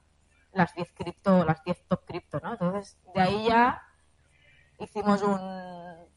las 0.53 0.73
10 0.73 0.91
cripto, 0.93 1.45
las 1.45 1.63
10 1.63 1.83
top 1.87 2.05
cripto, 2.05 2.39
¿no? 2.41 2.53
Entonces, 2.53 2.97
de 3.13 3.21
ahí 3.21 3.47
ya 3.47 3.83
hicimos 4.79 5.21
un- 5.21 6.07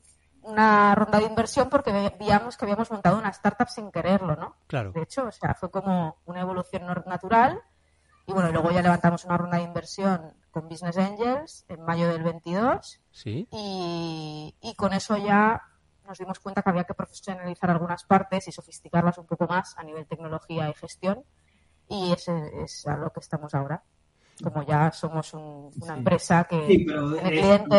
una 0.42 0.94
ronda 0.94 1.18
de 1.18 1.26
inversión 1.26 1.68
porque 1.68 1.92
ve- 1.92 2.16
veíamos 2.18 2.56
que 2.56 2.64
habíamos 2.64 2.90
montado 2.90 3.18
una 3.18 3.28
startup 3.28 3.68
sin 3.68 3.90
quererlo, 3.90 4.36
¿no? 4.36 4.56
Claro. 4.66 4.92
De 4.92 5.02
hecho, 5.02 5.24
o 5.26 5.32
sea, 5.32 5.54
fue 5.54 5.70
como 5.70 6.16
una 6.24 6.40
evolución 6.40 6.86
natural. 7.06 7.60
Y 8.26 8.32
bueno, 8.32 8.50
luego 8.52 8.70
ya 8.70 8.80
levantamos 8.80 9.24
una 9.24 9.36
ronda 9.36 9.56
de 9.58 9.64
inversión 9.64 10.32
con 10.50 10.68
Business 10.68 10.96
Angels 10.96 11.64
en 11.68 11.82
mayo 11.84 12.08
del 12.08 12.22
22 12.22 13.00
Sí. 13.10 13.48
y, 13.50 14.54
y 14.60 14.74
con 14.76 14.92
eso 14.92 15.16
ya 15.16 15.62
nos 16.10 16.18
dimos 16.18 16.40
cuenta 16.40 16.60
que 16.62 16.70
había 16.70 16.84
que 16.84 16.94
profesionalizar 16.94 17.70
algunas 17.70 18.02
partes 18.04 18.48
y 18.48 18.52
sofisticarlas 18.52 19.16
un 19.18 19.26
poco 19.26 19.46
más 19.46 19.78
a 19.78 19.84
nivel 19.84 20.06
tecnología 20.06 20.68
y 20.68 20.74
gestión 20.74 21.20
y 21.88 22.12
ese 22.12 22.32
es 22.64 22.84
a 22.86 22.96
lo 22.96 23.10
que 23.10 23.20
estamos 23.20 23.54
ahora. 23.54 23.82
Como 24.42 24.64
ya 24.64 24.90
somos 24.90 25.32
un- 25.34 25.70
una 25.80 25.92
Sí. 25.94 25.98
empresa 25.98 26.44
que 26.50 26.66
Sí, 26.66 26.84
pero 26.84 27.12
tiene 27.12 27.28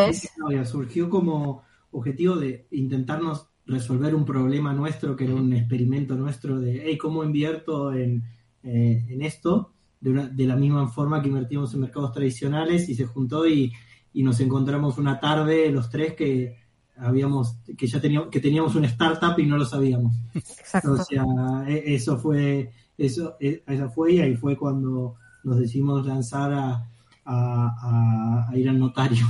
es- 0.08 0.30
clientes. 0.30 0.68
Surgió 0.70 1.10
como 1.10 1.62
objetivo 1.90 2.36
de 2.36 2.66
intentarnos 2.70 3.48
resolver 3.66 4.14
un 4.14 4.24
problema 4.24 4.72
nuestro, 4.72 5.14
que 5.14 5.24
era 5.24 5.34
un 5.34 5.52
experimento 5.52 6.14
nuestro 6.14 6.58
de, 6.58 6.82
hey, 6.86 6.96
¿cómo 6.96 7.24
invierto 7.24 7.92
en, 7.92 8.22
eh, 8.62 9.04
en 9.10 9.22
esto? 9.22 9.74
De, 10.00 10.10
una- 10.10 10.26
de 10.28 10.46
la 10.46 10.56
misma 10.56 10.88
forma 10.88 11.20
que 11.20 11.28
invertimos 11.28 11.74
en 11.74 11.80
mercados 11.80 12.12
tradicionales 12.12 12.88
y 12.88 12.94
se 12.94 13.04
juntó 13.06 13.46
y, 13.46 13.72
y 14.14 14.22
nos 14.22 14.40
encontramos 14.40 14.96
una 14.98 15.20
tarde 15.20 15.70
los 15.70 15.90
tres 15.90 16.14
que 16.14 16.61
habíamos 17.02 17.56
que 17.76 17.86
ya 17.86 18.00
teníamos 18.00 18.28
que 18.30 18.40
teníamos 18.40 18.74
una 18.74 18.86
startup 18.86 19.38
y 19.38 19.46
no 19.46 19.56
lo 19.58 19.64
sabíamos 19.66 20.14
Exacto. 20.34 20.92
o 20.92 20.96
sea 21.04 21.24
e- 21.66 21.94
eso 21.94 22.16
fue 22.18 22.70
eso 22.96 23.36
e- 23.40 23.62
esa 23.66 23.88
fue 23.90 24.12
y 24.14 24.20
ahí 24.20 24.36
fue 24.36 24.56
cuando 24.56 25.16
nos 25.44 25.58
decidimos 25.58 26.06
lanzar 26.06 26.52
a, 26.52 26.88
a- 27.24 28.46
a- 28.46 28.46
a 28.50 28.56
ir 28.56 28.68
al 28.68 28.78
notario 28.78 29.26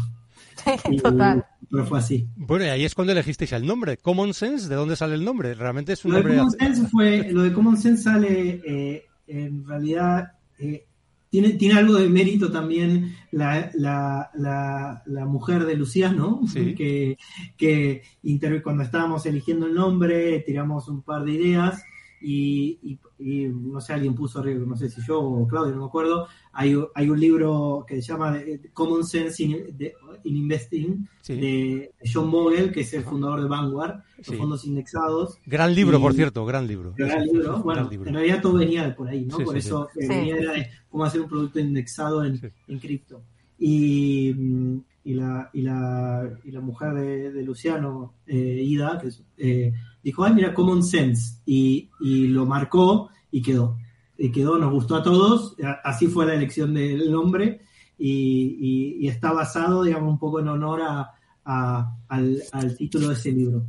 Y- 0.91 0.97
Total. 0.99 1.45
pero 1.71 1.85
fue 1.87 1.99
así 1.99 2.29
Bueno, 2.37 2.65
y 2.67 2.69
ahí 2.69 2.85
es 2.85 2.95
cuando 2.95 3.13
elegisteis 3.13 3.51
el 3.53 3.67
nombre. 3.67 3.97
Common 3.97 4.33
Sense, 4.35 4.69
¿de 4.69 4.75
dónde 4.77 4.95
sale 4.95 5.15
el 5.15 5.25
nombre? 5.25 5.55
Realmente 5.55 5.95
es 5.95 6.05
un 6.05 6.13
lo 6.13 6.19
de 6.19 6.23
nombre... 6.23 6.37
Common 6.39 6.53
Sense 6.77 6.89
fue 6.89 7.33
lo 7.33 7.43
de 7.43 7.53
Common 7.53 7.77
Sense 7.77 8.03
sale 8.05 8.61
eh, 8.67 9.07
en 9.27 9.67
realidad 9.67 10.33
eh, 10.59 10.87
tiene, 11.33 11.55
tiene 11.55 11.79
algo 11.79 11.95
de 11.95 12.11
mérito 12.11 12.53
también 12.53 13.17
la, 13.31 13.71
la, 13.75 14.31
la, 14.35 15.03
la 15.07 15.25
mujer 15.25 15.65
de 15.65 15.75
Luciano, 15.77 16.43
Sí. 16.47 16.75
que, 16.79 17.17
que 17.57 18.03
inter- 18.25 18.63
cuando 18.63 18.83
estábamos 18.83 19.25
eligiendo 19.25 19.65
el 19.67 19.73
nombre 19.75 20.41
tiramos 20.41 20.89
un 20.89 21.01
par 21.01 21.25
de 21.25 21.33
ideas 21.33 21.83
y, 22.23 22.79
y- 22.83 22.99
y, 23.19 23.47
no 23.49 23.81
sé, 23.81 23.93
alguien 23.93 24.15
puso 24.15 24.41
arriba, 24.41 24.65
no 24.67 24.77
sé 24.77 24.89
si 24.91 25.01
yo 25.07 25.21
o 25.21 25.47
Claudio, 25.47 25.75
no 25.75 25.83
me 25.83 25.87
acuerdo, 25.87 26.27
hay, 26.53 26.77
hay 26.95 27.09
un 27.11 27.19
libro 27.21 27.85
que 27.87 27.97
se 28.03 28.13
llama 28.13 28.39
eh, 28.39 28.61
Common 28.73 29.05
Sense 29.05 29.43
in, 29.43 29.77
de- 29.77 29.95
in 30.25 30.37
Investing 30.37 31.09
Sí. 31.21 31.35
de 31.37 31.93
John 32.13 32.31
Bogle, 32.31 32.71
que 32.73 32.81
es 32.81 32.93
el 32.95 33.03
fundador 33.05 33.41
de 33.43 33.49
Vanguard, 33.49 34.03
los 34.19 34.27
Sí. 34.27 34.37
fondos 34.37 34.65
indexados. 34.65 35.39
Gran 35.47 35.75
libro, 35.75 35.99
Y- 35.99 36.01
por 36.01 36.15
cierto, 36.15 36.45
gran 36.47 36.67
libro. 36.67 36.95
Gran 36.97 37.25
libro. 37.25 37.61
Bueno, 37.63 37.81
gran 37.83 37.91
libro. 37.91 38.09
en 38.09 38.15
realidad 38.15 38.43
todo 38.43 38.55
venía 38.55 38.85
de 38.87 38.93
por 38.95 39.09
ahí, 39.09 39.25
¿no? 39.25 39.37
Sí, 39.37 39.45
por 39.45 39.53
sí, 39.55 39.59
eso 39.61 39.89
eh, 39.97 40.03
sí. 40.03 40.09
venía 40.09 40.37
de 40.37 40.67
cómo 40.89 41.05
hacer 41.05 41.21
un 41.21 41.29
producto 41.29 41.59
indexado 41.61 42.25
en, 42.25 42.39
Sí. 42.39 42.47
en 42.69 42.79
cripto. 42.79 43.23
Y, 43.59 44.35
mm, 44.37 44.79
y, 45.05 45.15
la, 45.15 45.51
y, 45.53 45.63
la, 45.63 46.31
y 46.45 46.51
la 46.51 46.61
mujer 46.61 46.95
de, 46.95 47.33
de 47.33 47.43
Luciano, 47.45 48.15
eh, 48.27 48.61
Ida, 48.65 48.99
que 49.01 49.09
es, 49.09 49.23
eh, 49.37 49.73
dijo, 50.03 50.25
ay, 50.25 50.35
mira, 50.35 50.53
Common 50.55 50.83
Sense. 50.83 51.41
Y, 51.47 51.89
y 52.01 52.27
lo 52.29 52.47
marcó 52.47 53.11
y 53.31 53.43
quedó. 53.43 53.77
Y 54.19 54.31
quedó, 54.31 54.59
nos 54.59 54.73
gustó 54.73 54.97
a 54.97 55.03
todos. 55.03 55.57
Así 55.85 56.07
fue 56.07 56.27
la 56.27 56.35
elección 56.35 56.75
del 56.75 57.11
nombre. 57.11 57.61
Y, 57.99 58.57
y- 58.61 58.97
y 59.05 59.09
está 59.09 59.33
basado, 59.33 59.85
digamos, 59.85 60.11
un 60.11 60.19
poco 60.19 60.41
en 60.41 60.49
honor 60.49 60.83
a, 60.83 61.11
a- 61.45 61.97
al, 62.09 62.43
al 62.53 62.77
título 62.77 63.09
de 63.09 63.15
ese 63.15 63.33
libro. 63.33 63.65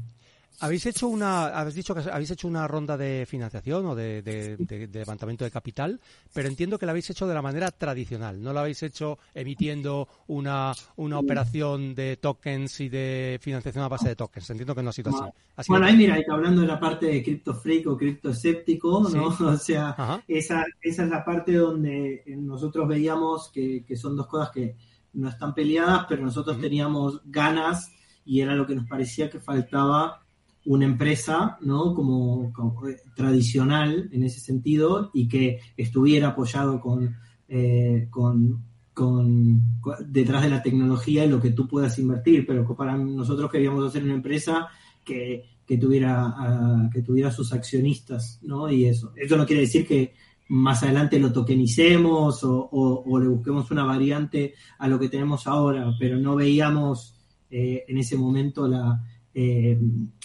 Habéis 0.60 0.86
hecho 0.86 1.08
una, 1.08 1.48
habéis 1.48 1.76
dicho 1.76 1.94
que 1.94 2.10
habéis 2.10 2.32
hecho 2.32 2.48
una 2.48 2.68
ronda 2.68 2.96
de 2.96 3.26
financiación 3.28 3.86
o 3.86 3.96
de, 3.96 4.22
de- 4.22 4.56
de- 4.58 4.88
de 4.88 5.00
levantamiento 5.00 5.44
de 5.44 5.52
capital, 5.52 6.00
pero 6.34 6.48
entiendo 6.48 6.80
que 6.80 6.86
la 6.86 6.92
habéis 6.92 7.10
hecho 7.10 7.28
de 7.28 7.34
la 7.34 7.42
manera 7.42 7.72
tradicional. 7.72 8.42
No 8.42 8.54
la 8.54 8.62
habéis 8.62 8.82
hecho 8.84 9.18
emitiendo 9.34 10.08
una, 10.28 10.74
una 10.96 11.20
operación 11.20 11.96
de 11.96 12.18
tokens 12.18 12.80
y 12.80 12.90
de 12.90 13.40
financiación 13.42 13.84
a 13.84 13.88
base 13.90 14.10
de 14.10 14.16
tokens. 14.16 14.50
Entiendo 14.52 14.74
que 14.76 14.84
no 14.84 14.90
ha 14.92 14.94
sido 14.94 15.10
así. 15.10 15.20
Sido- 15.20 15.34
Bueno, 15.68 15.86
ahí 15.86 15.98
mira, 15.98 16.18
hablando 16.32 16.62
de 16.62 16.68
la 16.68 16.80
parte 16.80 17.08
de 17.08 17.22
cripto 17.24 17.54
freak 17.56 17.88
o 17.88 17.98
cripto 17.98 18.30
escéptico, 18.30 19.02
¿no? 19.14 19.32
Sí. 19.32 19.44
O 19.44 19.58
sea, 19.58 19.90
Ajá. 19.90 20.24
esa, 20.28 20.66
esa 20.82 21.04
es 21.04 21.10
la 21.10 21.26
parte 21.26 21.54
donde 21.54 22.24
nosotros 22.38 22.88
veíamos 22.88 23.50
que, 23.54 23.84
que 23.86 23.96
son 23.96 24.16
dos 24.16 24.28
cosas 24.28 24.50
que 24.52 24.76
no 25.14 25.30
están 25.30 25.54
peleadas, 25.54 26.06
pero 26.08 26.24
nosotros 26.24 26.60
teníamos 26.60 27.22
ganas 27.26 27.92
y 28.26 28.40
era 28.42 28.56
lo 28.56 28.66
que 28.66 28.76
nos 28.76 28.88
parecía 28.88 29.30
que 29.30 29.40
faltaba 29.40 30.23
una 30.66 30.86
empresa, 30.86 31.58
¿no? 31.62 31.94
Como, 31.94 32.52
eh, 32.88 32.98
tradicional 33.16 34.10
en 34.12 34.24
ese 34.24 34.40
sentido 34.40 35.12
y 35.14 35.28
que 35.28 35.60
estuviera 35.76 36.30
apoyado 36.30 36.80
con, 36.80 37.16
eh, 37.48 38.08
con 38.10 38.64
con, 38.94 39.62
detrás 40.08 40.44
de 40.44 40.50
la 40.50 40.62
tecnología 40.62 41.26
y 41.26 41.30
lo 41.30 41.42
que 41.42 41.52
tú 41.52 41.68
puedas 41.68 41.98
invertir, 41.98 42.46
pero 42.46 42.76
para 42.76 42.96
nosotros 42.96 43.52
queríamos 43.52 43.86
hacer 43.86 44.04
una 44.04 44.14
empresa 44.14 44.68
que, 45.04 45.44
que 45.66 45.78
tuviera 45.78 46.90
que 46.94 47.02
tuviera 47.02 47.32
sus 47.32 47.54
accionistas, 47.54 48.40
¿no? 48.44 48.70
Y 48.70 48.86
eso. 48.86 49.12
Eso 49.16 49.36
no 49.36 49.46
quiere 49.46 49.64
decir 49.64 49.88
que 49.88 50.14
más 50.50 50.84
adelante 50.84 51.20
lo 51.20 51.34
tokenicemos 51.34 52.44
o, 52.44 52.70
o, 52.72 53.20
le 53.20 53.28
busquemos 53.28 53.72
una 53.72 53.84
variante 53.84 54.54
a 54.78 54.88
lo 54.88 55.00
que 55.00 55.10
tenemos 55.10 55.48
ahora, 55.48 55.92
pero 56.00 56.18
no 56.18 56.36
veíamos 56.36 57.16
eh, 57.50 57.86
en 57.88 57.98
ese 57.98 58.18
momento 58.18 58.68
la, 58.68 59.02
eh, 59.36 59.80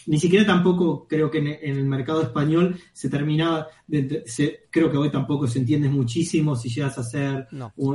ni 0.07 0.21
siquiera 0.21 0.45
tampoco 0.45 1.07
creo 1.09 1.31
que 1.31 1.39
en, 1.39 1.47
el 1.47 1.85
mercado 1.85 2.23
español 2.23 2.79
se 2.93 3.09
terminaba, 3.09 3.69
creo 3.89 4.91
que 4.91 4.97
hoy 4.97 5.11
tampoco 5.11 5.47
se 5.47 5.61
entiende 5.61 5.89
muchísimo 5.89 6.55
si 6.55 6.69
llegas 6.69 6.99
a 6.99 7.01
hacer, 7.01 7.49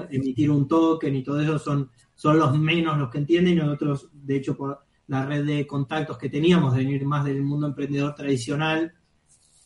emitir 0.10 0.50
un 0.50 0.68
token 0.68 1.16
y 1.16 1.24
todo 1.24 1.40
eso, 1.42 1.60
son, 1.60 1.92
son 2.16 2.40
los 2.40 2.58
menos 2.58 2.98
los 2.98 3.10
que 3.10 3.20
entienden. 3.20 3.54
Y 3.54 3.58
nosotros, 3.58 4.10
de 4.12 4.38
hecho, 4.38 4.58
por 4.58 4.86
la 5.08 5.26
red 5.26 5.46
de 5.46 5.68
contactos 5.68 6.18
que 6.18 6.30
teníamos, 6.30 6.74
de 6.74 6.80
venir 6.80 7.06
más 7.06 7.26
del 7.26 7.44
mundo 7.44 7.68
emprendedor 7.68 8.16
tradicional, 8.16 8.94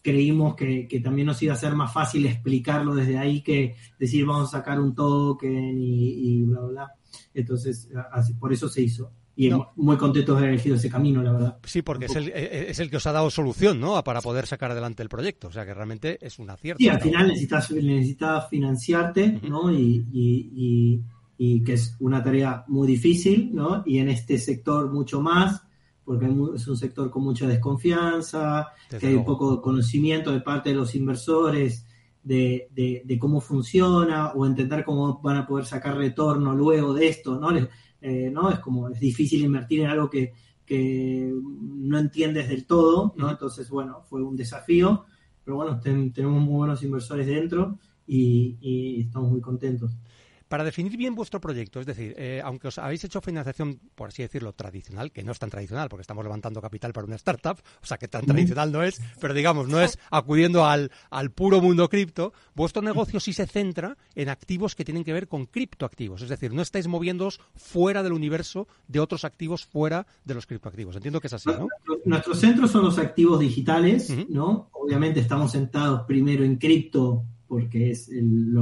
creímos 0.01 0.55
que, 0.55 0.87
también 1.03 1.27
nos 1.27 1.41
iba 1.43 1.53
a 1.53 1.57
ser 1.57 1.75
más 1.75 1.93
fácil 1.93 2.25
explicarlo 2.25 2.93
desde 2.93 3.17
ahí 3.17 3.41
que 3.41 3.75
decir 3.99 4.25
vamos 4.25 4.53
a 4.53 4.57
sacar 4.59 4.79
un 4.79 4.95
token 4.95 5.77
y, 5.79 6.39
y 6.39 6.43
bla, 6.43 6.61
bla. 6.61 6.91
Entonces, 7.33 7.89
así, 8.11 8.33
por 8.33 8.51
eso 8.51 8.67
se 8.67 8.81
hizo 8.81 9.11
y 9.39 9.51
muy 9.75 9.98
contentos 9.98 10.36
de 10.36 10.39
haber 10.39 10.53
elegido 10.56 10.75
ese 10.75 10.89
camino, 10.89 11.22
la 11.22 11.32
verdad. 11.32 11.60
Sí, 11.63 11.84
porque 11.84 12.06
es 12.06 12.15
el, 12.15 12.29
eh, 12.29 12.65
es 12.70 12.79
el 12.79 12.89
que 12.89 12.98
os 12.98 13.06
ha 13.06 13.12
dado 13.12 13.29
solución, 13.29 13.79
¿no? 13.79 14.03
Para 14.03 14.20
poder 14.20 14.48
sacar 14.48 14.72
adelante 14.72 15.03
el 15.03 15.10
proyecto. 15.10 15.50
O 15.50 15.51
sea, 15.51 15.63
que 15.63 15.75
realmente 15.75 16.17
es 16.25 16.39
un 16.39 16.50
acierto. 16.50 16.79
Sí, 16.79 16.89
al 16.89 17.00
final 17.00 17.27
necesitas, 17.27 17.70
necesitas 17.70 18.50
financiarte, 18.50 19.39
¿no? 19.48 19.72
Y, 19.72 20.08
y, 20.12 21.03
y, 21.38 21.63
que 21.63 21.74
es 21.74 21.96
una 22.00 22.24
tarea 22.24 22.65
muy 22.67 22.88
difícil, 22.88 23.51
¿no? 23.53 23.84
Y 23.86 24.00
en 24.00 24.10
este 24.10 24.39
sector 24.39 24.91
mucho 24.91 25.22
más, 25.22 25.62
porque 26.03 26.25
es 26.56 26.67
un 26.67 26.75
sector 26.75 27.12
con 27.12 27.24
mucha 27.24 27.48
desconfianza, 27.48 28.70
que 28.89 29.06
hay 29.06 29.13
un 29.13 29.24
poco 29.24 29.56
de 29.56 29.62
conocimiento 29.62 30.32
de 30.32 30.41
parte 30.41 30.70
de 30.70 30.75
los 30.75 30.96
inversores. 30.96 31.86
De, 32.24 32.67
de, 32.72 33.03
de, 33.06 33.17
cómo 33.17 33.39
funciona 33.39 34.34
o 34.34 34.46
entender 34.46 34.84
cómo 34.84 35.22
van 35.22 35.38
a 35.38 35.48
poder 35.48 35.65
sacar 35.65 35.96
retorno 35.96 36.53
luego 36.53 36.94
de 36.94 37.08
esto, 37.08 37.39
¿no? 37.39 37.51
Eh, 38.09 38.29
¿no? 38.31 38.49
Es 38.49 38.59
como, 38.59 38.87
es 38.87 39.01
difícil 39.01 39.43
invertir 39.43 39.81
en 39.81 39.87
algo 39.87 40.09
que, 40.09 40.33
no 40.69 41.97
entiendes 41.97 42.47
del 42.47 42.65
todo, 42.65 43.13
¿no? 43.17 43.29
Entonces, 43.29 43.69
bueno, 43.69 44.01
fue 44.09 44.21
un 44.21 44.35
desafío, 44.35 45.05
pero 45.43 45.57
bueno, 45.57 45.79
tenemos 45.79 46.41
muy 46.41 46.53
buenos 46.55 46.83
inversores 46.83 47.27
dentro 47.27 47.79
y 48.05 49.01
estamos 49.01 49.31
muy 49.31 49.41
contentos. 49.41 49.97
Para 50.47 50.63
definir 50.63 50.95
bien 50.97 51.15
vuestro 51.15 51.41
proyecto, 51.41 51.79
es 51.79 51.85
decir, 51.85 52.13
eh, 52.17 52.41
aunque 52.43 52.69
os 52.69 52.77
habéis 52.77 53.03
hecho 53.03 53.21
financiación, 53.21 53.79
por 53.95 54.09
así 54.09 54.21
decirlo, 54.21 54.53
tradicional, 54.53 55.11
que 55.11 55.23
no 55.23 55.31
es 55.31 55.39
tan 55.39 55.49
tradicional 55.49 55.89
porque 55.89 56.01
estamos 56.01 56.23
levantando 56.23 56.61
capital 56.61 56.93
para 56.93 57.07
una 57.07 57.15
startup, 57.15 57.57
o 57.81 57.85
sea 57.85 57.97
que 57.97 58.07
tan 58.07 58.25
tradicional 58.25 58.71
no 58.71 58.83
es, 58.83 59.01
pero 59.19 59.33
digamos, 59.33 59.67
no 59.67 59.81
es 59.81 59.99
acudiendo 60.09 60.65
al, 60.65 60.91
al 61.09 61.31
puro 61.31 61.61
mundo 61.61 61.89
cripto, 61.89 62.33
vuestro 62.55 62.81
negocio 62.81 63.19
sí 63.19 63.33
se 63.33 63.45
centra 63.45 63.97
en 64.15 64.29
activos 64.29 64.75
que 64.75 64.85
tienen 64.85 65.03
que 65.03 65.13
ver 65.13 65.27
con 65.27 65.45
criptoactivos, 65.45 66.21
es 66.21 66.29
decir, 66.29 66.53
no 66.53 66.62
estáis 66.62 66.88
moviéndoos 66.88 67.39
fuera 67.55 68.03
del 68.03 68.13
universo 68.13 68.67
de 68.88 68.99
otros 68.99 69.25
activos 69.25 69.65
fuera 69.65 70.07
de 70.23 70.33
los 70.33 70.45
criptoactivos. 70.45 70.95
Entiendo 70.95 71.19
que 71.19 71.27
es 71.27 71.33
así, 71.33 71.49
¿no? 71.49 71.67
Nuestros 72.05 72.39
centros 72.39 72.71
son 72.71 72.86
los 72.86 72.97
activos 72.97 73.39
digitales, 73.39 74.13
¿no? 74.29 74.69
Obviamente 74.71 75.19
estamos 75.19 75.51
sentados 75.51 76.01
primero 76.07 76.43
en 76.43 76.57
cripto 76.57 77.25
porque 77.47 77.91
es 77.91 78.10
el, 78.10 78.55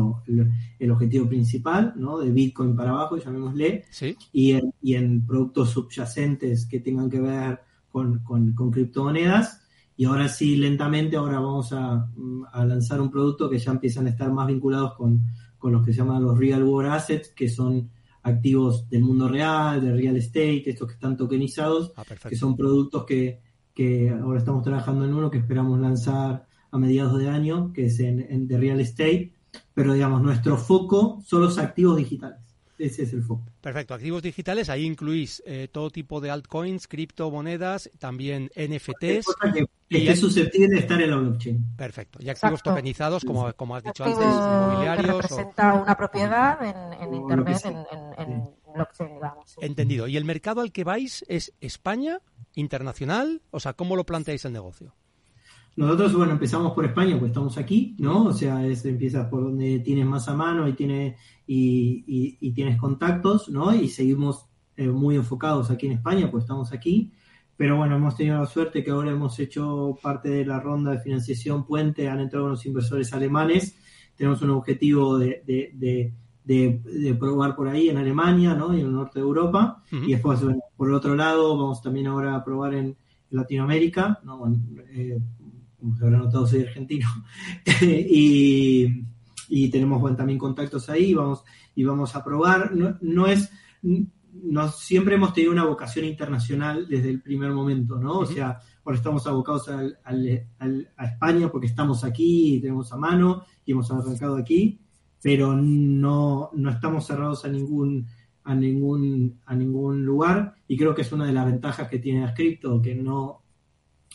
el, 0.80 0.92
objetivo 0.92 1.28
principal, 1.28 1.94
¿no? 1.98 2.20
De 2.20 2.32
Bitcoin 2.32 2.76
para 2.76 2.92
abajo, 2.92 3.18
llamémosle, 3.18 3.86
y, 4.32 4.52
en, 4.52 4.74
y 4.82 4.96
en 4.96 5.26
productos 5.26 5.72
subyacentes 5.72 6.66
que 6.66 6.80
tengan 6.80 7.10
que 7.10 7.20
ver 7.20 7.60
con, 7.90 8.20
con, 8.20 8.72
criptomonedas. 8.72 9.62
Y 9.98 10.06
ahora 10.06 10.28
sí, 10.28 10.58
lentamente, 10.58 11.16
ahora 11.16 11.40
vamos 11.40 11.72
a, 11.72 12.10
a, 12.52 12.66
lanzar 12.66 13.00
un 13.02 13.10
producto 13.10 13.50
que 13.50 13.58
ya 13.58 13.72
empiezan 13.72 14.08
a 14.08 14.10
estar 14.10 14.32
más 14.32 14.48
vinculados 14.48 14.94
con, 14.96 15.26
con 15.58 15.72
los 15.72 15.86
que 15.86 15.94
se 15.94 16.00
llaman 16.00 16.24
los 16.24 16.38
real 16.38 16.64
world 16.64 16.92
assets, 16.92 17.30
que 17.30 17.50
son 17.50 17.90
activos 18.24 18.90
del 18.90 19.04
mundo 19.04 19.28
real, 19.28 19.82
de 19.82 19.94
real 19.94 20.18
estate, 20.18 20.64
estos 20.70 20.88
que 20.88 20.96
están 20.96 21.16
tokenizados, 21.16 21.94
ah, 21.96 22.04
que 22.28 22.36
son 22.36 22.58
productos 22.58 23.06
que, 23.06 23.40
que 23.74 24.10
ahora 24.10 24.40
estamos 24.40 24.64
trabajando 24.64 25.06
en 25.06 25.14
uno 25.14 25.30
que 25.30 25.38
esperamos 25.38 25.80
lanzar 25.80 26.48
a 26.76 26.80
mediados 26.80 27.18
de 27.18 27.30
año, 27.30 27.72
que 27.74 27.86
es 27.86 28.00
en, 28.00 28.48
de 28.48 28.58
real 28.58 28.80
estate, 28.80 29.32
pero 29.74 29.94
digamos, 29.94 30.22
nuestro 30.22 30.58
foco 30.58 31.22
son 31.26 31.42
los 31.42 31.58
activos 31.58 31.98
digitales. 31.98 32.40
Ese 32.78 33.04
es 33.04 33.14
el 33.14 33.24
foco. 33.24 33.46
Perfecto, 33.62 33.94
activos 33.94 34.22
digitales, 34.22 34.70
ahí 34.70 34.86
incluís 34.86 35.42
eh, 35.46 35.70
todo 35.72 35.90
tipo 35.90 36.20
de 36.20 36.30
altcoins, 36.30 36.90
criptomonedas, 36.90 37.90
también 38.00 38.52
NFTs. 38.56 39.28
Que, 39.54 39.66
y 39.88 40.08
es 40.08 40.20
susceptible 40.20 40.68
de 40.68 40.80
estar 40.80 41.02
en 41.02 41.10
la 41.10 41.16
blockchain. 41.16 41.64
Perfecto, 41.78 42.20
y 42.22 42.28
activos 42.28 42.62
tokenizados, 42.62 43.24
como, 43.24 43.54
como 43.54 43.78
has 43.78 43.84
dicho 43.84 44.04
antes, 44.04 44.20
inmobiliarios. 44.20 45.06
Que 45.06 45.12
representa 45.14 45.74
una 45.74 45.96
propiedad 45.96 46.58
en, 47.02 47.14
Internet, 47.14 47.62
en, 48.18 48.44
blockchain, 48.74 49.14
digamos. 49.14 49.56
Entendido. 49.62 50.08
¿Y 50.10 50.18
el 50.18 50.26
mercado 50.26 50.60
al 50.60 50.74
que 50.74 50.84
vais 50.84 51.24
es 51.30 51.54
España, 51.62 52.20
internacional? 52.56 53.42
O 53.52 53.62
sea, 53.62 53.74
¿cómo 53.74 53.96
lo 53.96 54.06
planteáis 54.06 54.44
el 54.44 54.52
negocio? 54.52 54.94
Nosotros, 55.76 56.16
bueno, 56.16 56.32
empezamos 56.34 56.72
por 56.72 56.86
España, 56.86 57.20
pues 57.20 57.32
estamos 57.32 57.58
aquí, 57.58 57.96
¿no? 58.00 58.28
O 58.28 58.34
sea, 58.34 58.66
es, 58.66 58.86
empiezas 58.86 59.28
por 59.28 59.44
donde 59.44 59.80
tienes 59.80 60.06
más 60.06 60.28
a 60.30 60.34
mano 60.34 60.68
y, 60.70 60.74
tiene, 60.74 61.18
y, 61.46 62.38
y, 62.40 62.52
tienes 62.54 62.78
contactos, 62.78 63.50
¿no? 63.50 63.76
Y 63.76 63.90
seguimos 63.90 64.48
eh, 64.78 64.88
muy 64.88 65.16
enfocados 65.16 65.70
aquí 65.72 65.88
en 65.88 65.94
España, 65.94 66.32
pues 66.32 66.46
estamos 66.46 66.72
aquí. 66.72 67.12
Pero 67.58 67.78
bueno, 67.78 67.96
hemos 67.96 68.16
tenido 68.16 68.40
la 68.40 68.46
suerte 68.46 68.84
que 68.84 68.92
ahora 68.92 69.12
hemos 69.12 69.38
hecho 69.40 69.98
parte 70.02 70.30
de 70.30 70.46
la 70.46 70.60
ronda 70.60 70.92
de 70.92 71.00
financiación 71.00 71.66
Puente, 71.66 72.08
han 72.08 72.20
entrado 72.20 72.46
unos 72.46 72.66
inversores 72.66 73.14
alemanes. 73.14 73.78
Tenemos 74.16 74.42
un 74.42 74.52
objetivo 74.52 75.18
de, 75.18 75.42
de, 75.46 76.14
de, 76.44 77.16
probar 77.16 77.56
por 77.56 77.68
ahí 77.68 77.90
en 77.90 77.98
Alemania, 77.98 78.54
¿no? 78.54 78.74
Y 78.74 78.80
en 78.80 78.88
el 78.88 78.94
norte 78.94 79.20
de 79.20 79.26
Europa. 79.26 79.84
Y 79.92 80.12
después, 80.12 80.42
bueno, 80.42 80.60
por 80.76 80.90
el 80.90 80.96
otro 80.96 81.16
lado, 81.16 81.58
vamos 81.58 81.82
también 81.82 82.08
ahora 82.08 82.36
a 82.36 82.44
probar 82.44 82.76
en 82.76 82.96
Latinoamérica, 83.30 84.20
¿no? 84.24 84.38
Bueno, 84.38 84.58
eh, 84.90 85.18
como 85.86 85.98
se 85.98 86.04
habrá 86.04 86.18
notado, 86.18 86.48
soy 86.48 86.62
argentino, 86.62 87.08
y, 87.82 89.06
y, 89.50 89.70
tenemos 89.70 90.02
bueno, 90.02 90.18
también 90.18 90.40
contactos 90.40 90.90
ahí, 90.90 91.14
vamos, 91.14 91.44
y 91.76 91.84
vamos 91.84 92.16
a 92.16 92.24
probar. 92.24 92.74
No, 92.74 92.98
no 93.02 93.28
es, 93.28 93.52
no, 93.84 94.68
siempre 94.70 95.14
hemos 95.14 95.34
tenido 95.34 95.52
una 95.52 95.66
vocación 95.66 96.06
internacional 96.06 96.88
desde 96.88 97.12
el 97.12 97.22
primer 97.22 97.52
momento, 97.52 98.00
¿no? 98.00 98.18
O 98.18 98.26
sea, 98.26 98.60
ahora 98.84 98.98
estamos 98.98 99.28
abocados 99.28 99.70
al, 99.70 100.00
al, 100.04 100.90
a 100.98 101.06
España 101.06 101.52
porque 101.52 101.68
estamos 101.68 102.04
aquí 102.04 102.56
y 102.56 102.62
tenemos 102.62 102.92
a 102.92 102.98
mano 102.98 103.44
y 103.64 103.74
hemos 103.74 103.92
arrancado 103.92 104.38
aquí, 104.38 104.80
pero 105.22 105.56
no, 105.56 106.50
no 106.52 106.72
estamos 106.72 107.06
cerrados 107.06 107.46
a 107.46 107.48
ningún 107.48 108.08
a 108.44 108.54
ningún 108.54 109.40
a 109.46 109.56
ningún 109.56 110.06
lugar 110.06 110.56
y 110.68 110.78
creo 110.78 110.94
que 110.94 111.02
es 111.02 111.12
una 111.12 111.26
de 111.26 111.34
las 111.34 111.48
ventajas 111.48 111.90
que 111.90 111.98
tiene 111.98 112.24
Ascripto 112.24 112.80
que 112.80 112.94
no 112.94 113.42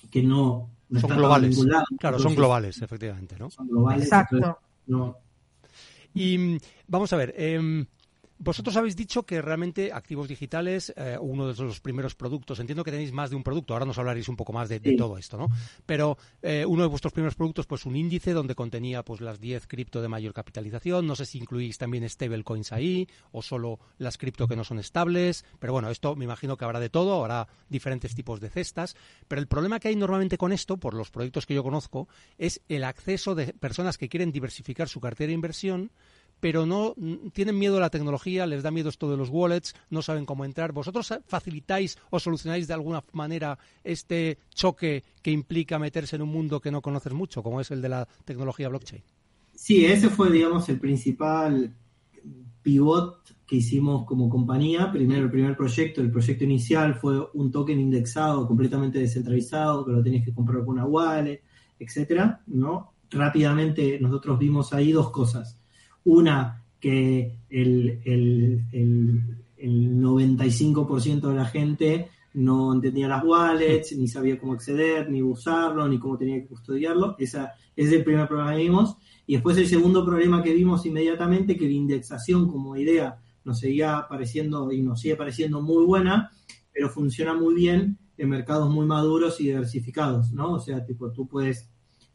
que 0.09 0.22
no 0.22 0.70
son 0.98 1.11
globales. 1.16 1.59
Claro, 1.98 2.18
son 2.18 2.35
globales, 2.35 2.81
efectivamente, 2.83 3.37
¿no? 3.38 3.50
Son 3.50 3.68
globales. 3.68 4.05
Exacto. 4.05 4.59
no. 4.87 5.16
Y 6.14 6.38
mm, 6.38 6.59
vamos 6.88 7.12
a 7.12 7.16
ver, 7.16 7.35
eh, 7.37 7.85
vosotros 8.42 8.74
habéis 8.76 8.96
dicho 8.96 9.24
que 9.24 9.42
realmente 9.42 9.92
activos 9.92 10.26
digitales, 10.26 10.92
eh, 10.96 11.18
uno 11.20 11.53
de 11.53 11.62
los 11.62 11.81
primeros 11.81 12.14
productos, 12.14 12.59
entiendo 12.59 12.83
que 12.83 12.90
tenéis 12.90 13.12
más 13.12 13.29
de 13.29 13.37
un 13.37 13.42
producto, 13.42 13.74
ahora 13.74 13.85
nos 13.85 13.98
hablaréis 13.98 14.29
un 14.31 14.37
poco 14.37 14.55
más 14.55 14.70
de, 14.70 14.81
todo 14.96 15.18
esto, 15.18 15.37
¿no? 15.37 15.48
Pero 15.85 16.16
eh, 16.40 16.64
uno 16.66 16.83
de 16.83 16.88
vuestros 16.88 17.12
primeros 17.12 17.35
productos, 17.35 17.66
pues 17.66 17.85
un 17.85 17.96
índice 17.96 18.33
donde 18.33 18.55
contenía 18.55 19.05
pues 19.05 19.20
las 19.20 19.40
10 19.40 19.66
cripto 19.66 20.00
de 20.00 20.09
mayor 20.09 20.33
capitalización, 20.33 21.07
no 21.07 21.16
sé 21.16 21.26
si 21.26 21.38
incluís 21.38 21.76
también 21.76 22.09
stablecoins 22.09 22.72
ahí 22.72 23.07
o 23.31 23.42
solo 23.42 23.79
las 23.98 24.16
cripto 24.16 24.48
que 24.48 24.57
no 24.57 24.64
son 24.64 24.79
estables, 24.79 25.44
pero 25.59 25.74
bueno, 25.74 25.90
esto 25.90 26.16
me 26.16 26.24
imagino 26.24 26.57
que 26.57 26.64
habrá 26.64 26.81
de 26.81 26.88
todo, 26.88 27.20
habrá 27.20 27.46
diferentes 27.68 28.14
tipos 28.14 28.40
de 28.40 28.48
cestas, 28.48 28.96
pero 29.29 29.42
el 29.42 29.48
problema 29.48 29.79
que 29.81 29.88
hay 29.88 29.96
normalmente 29.96 30.38
con 30.38 30.53
esto, 30.53 30.79
por 30.79 30.94
los 30.94 31.11
proyectos 31.11 31.44
que 31.44 31.55
yo 31.55 31.62
conozco, 31.62 32.09
es 32.38 32.62
el 32.70 32.85
acceso 32.85 33.35
de 33.35 33.53
personas 33.53 33.98
que 33.98 34.09
quieren 34.09 34.33
diversificar 34.33 34.88
su 34.88 34.98
cartera 34.98 35.29
de 35.29 35.35
inversión 35.35 35.90
pero 36.40 36.66
no 36.66 36.94
tienen 37.33 37.59
miedo 37.59 37.76
a 37.76 37.81
la 37.81 37.90
tecnología, 37.90 38.46
les 38.46 38.62
da 38.62 38.70
miedo 38.70 38.88
esto 38.88 39.11
de 39.11 39.16
los 39.16 39.29
wallets, 39.29 39.74
no 39.90 40.03
saben 40.03 40.24
cómo 40.24 40.44
entrar. 40.44 40.72
¿Vosotros 40.72 41.12
facilitáis 41.26 41.98
o 42.11 42.18
solucionáis 42.18 42.66
de 42.66 42.74
alguna 42.74 43.05
manera 43.12 43.59
este 43.85 44.38
choque 44.55 45.05
que 45.22 45.31
implica 45.31 45.79
meterse 45.79 46.16
en 46.16 46.22
un 46.22 46.31
mundo 46.31 46.61
que 46.61 46.70
no 46.70 46.81
conoces 46.81 47.12
mucho, 47.12 47.42
como 47.42 47.61
es 47.61 47.70
el 47.70 47.83
de 47.83 47.90
la 47.90 48.09
tecnología 48.24 48.68
blockchain? 48.68 49.03
Sí, 49.55 49.85
ese 49.85 50.09
fue, 50.09 50.31
digamos, 50.31 50.68
el 50.70 50.81
principal 50.81 51.74
pivot 52.62 53.20
que 53.46 53.57
hicimos 53.57 54.07
como 54.07 54.31
compañía. 54.31 54.90
Primero, 54.90 55.24
el 55.24 55.31
primer 55.31 55.57
proyecto, 55.57 56.00
el 56.00 56.11
proyecto 56.11 56.44
inicial 56.44 56.94
fue 56.94 57.29
un 57.35 57.50
token 57.50 57.79
indexado 57.79 58.46
completamente 58.46 58.98
descentralizado, 58.98 59.85
que 59.85 59.92
lo 59.92 60.03
tenías 60.03 60.24
que 60.24 60.33
comprar 60.33 60.64
con 60.64 60.74
una 60.74 60.87
wallet, 60.87 61.42
etcétera, 61.79 62.42
¿no? 62.46 62.94
Rápidamente 63.11 63.98
nosotros 64.00 64.38
vimos 64.38 64.72
ahí 64.72 64.92
dos 64.92 65.11
cosas 65.11 65.60
una, 66.04 66.64
que 66.80 67.36
el, 67.50 68.00
el, 68.04 68.64
el, 68.72 69.20
el 69.56 70.00
95% 70.00 71.20
de 71.20 71.34
la 71.34 71.44
gente 71.44 72.10
no 72.32 72.72
entendía 72.72 73.08
las 73.08 73.24
wallets, 73.24 73.96
ni 73.96 74.08
sabía 74.08 74.38
cómo 74.38 74.52
acceder, 74.52 75.10
ni 75.10 75.22
usarlo, 75.22 75.88
ni 75.88 75.98
cómo 75.98 76.16
tenía 76.16 76.40
que 76.40 76.46
custodiarlo. 76.46 77.16
Esa, 77.18 77.52
ese 77.76 77.88
es 77.88 77.92
el 77.94 78.04
primer 78.04 78.28
problema 78.28 78.52
que 78.52 78.62
vimos. 78.62 78.96
Y 79.26 79.34
después 79.34 79.56
el 79.58 79.66
segundo 79.66 80.04
problema 80.04 80.42
que 80.42 80.54
vimos 80.54 80.86
inmediatamente, 80.86 81.56
que 81.56 81.66
la 81.66 81.72
indexación 81.72 82.50
como 82.50 82.76
idea 82.76 83.18
nos 83.44 83.60
seguía 83.60 84.06
pareciendo 84.08 84.70
y 84.72 84.82
nos 84.82 85.00
sigue 85.00 85.16
pareciendo 85.16 85.60
muy 85.60 85.84
buena, 85.84 86.30
pero 86.72 86.88
funciona 86.88 87.34
muy 87.34 87.54
bien 87.54 87.98
en 88.16 88.28
mercados 88.28 88.70
muy 88.70 88.86
maduros 88.86 89.40
y 89.40 89.44
diversificados, 89.44 90.32
¿no? 90.32 90.52
O 90.52 90.60
sea, 90.60 90.84
tipo, 90.84 91.10
tú 91.10 91.26
puedes, 91.26 91.68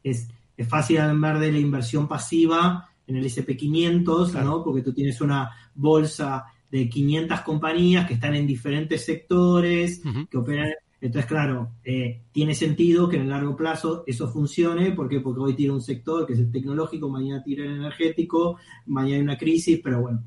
es, 0.04 0.30
es 0.56 0.68
fácil 0.68 1.00
hablar 1.00 1.40
de 1.40 1.52
la 1.52 1.60
inversión 1.60 2.08
pasiva 2.08 2.90
en 3.08 3.16
el 3.16 3.26
SP500, 3.26 4.32
Claro. 4.32 4.46
¿no? 4.46 4.64
Porque 4.64 4.82
tú 4.82 4.94
tienes 4.94 5.20
una 5.22 5.50
bolsa 5.74 6.46
de 6.72 6.90
500 6.90 7.42
compañías 7.42 8.08
que 8.08 8.16
están 8.16 8.36
en 8.36 8.48
diferentes 8.48 9.06
sectores, 9.06 10.02
que 10.30 10.38
operan. 10.38 10.70
Entonces, 11.02 11.30
claro, 11.30 11.74
eh, 11.84 12.24
tiene 12.32 12.56
sentido 12.56 13.08
que 13.08 13.18
en 13.18 13.24
el 13.24 13.30
largo 13.30 13.56
plazo 13.56 14.04
eso 14.08 14.28
funcione. 14.28 14.92
¿Por 14.92 15.08
qué? 15.08 15.20
Porque 15.20 15.42
hoy 15.42 15.54
tira 15.54 15.74
un 15.74 15.82
sector 15.82 16.26
que 16.26 16.34
es 16.34 16.40
el 16.40 16.52
tecnológico, 16.52 17.10
mañana 17.10 17.44
tira 17.44 17.64
el 17.64 17.76
energético, 17.76 18.58
mañana 18.88 19.18
hay 19.18 19.22
una 19.22 19.38
crisis, 19.38 19.80
pero 19.84 20.02
bueno, 20.02 20.24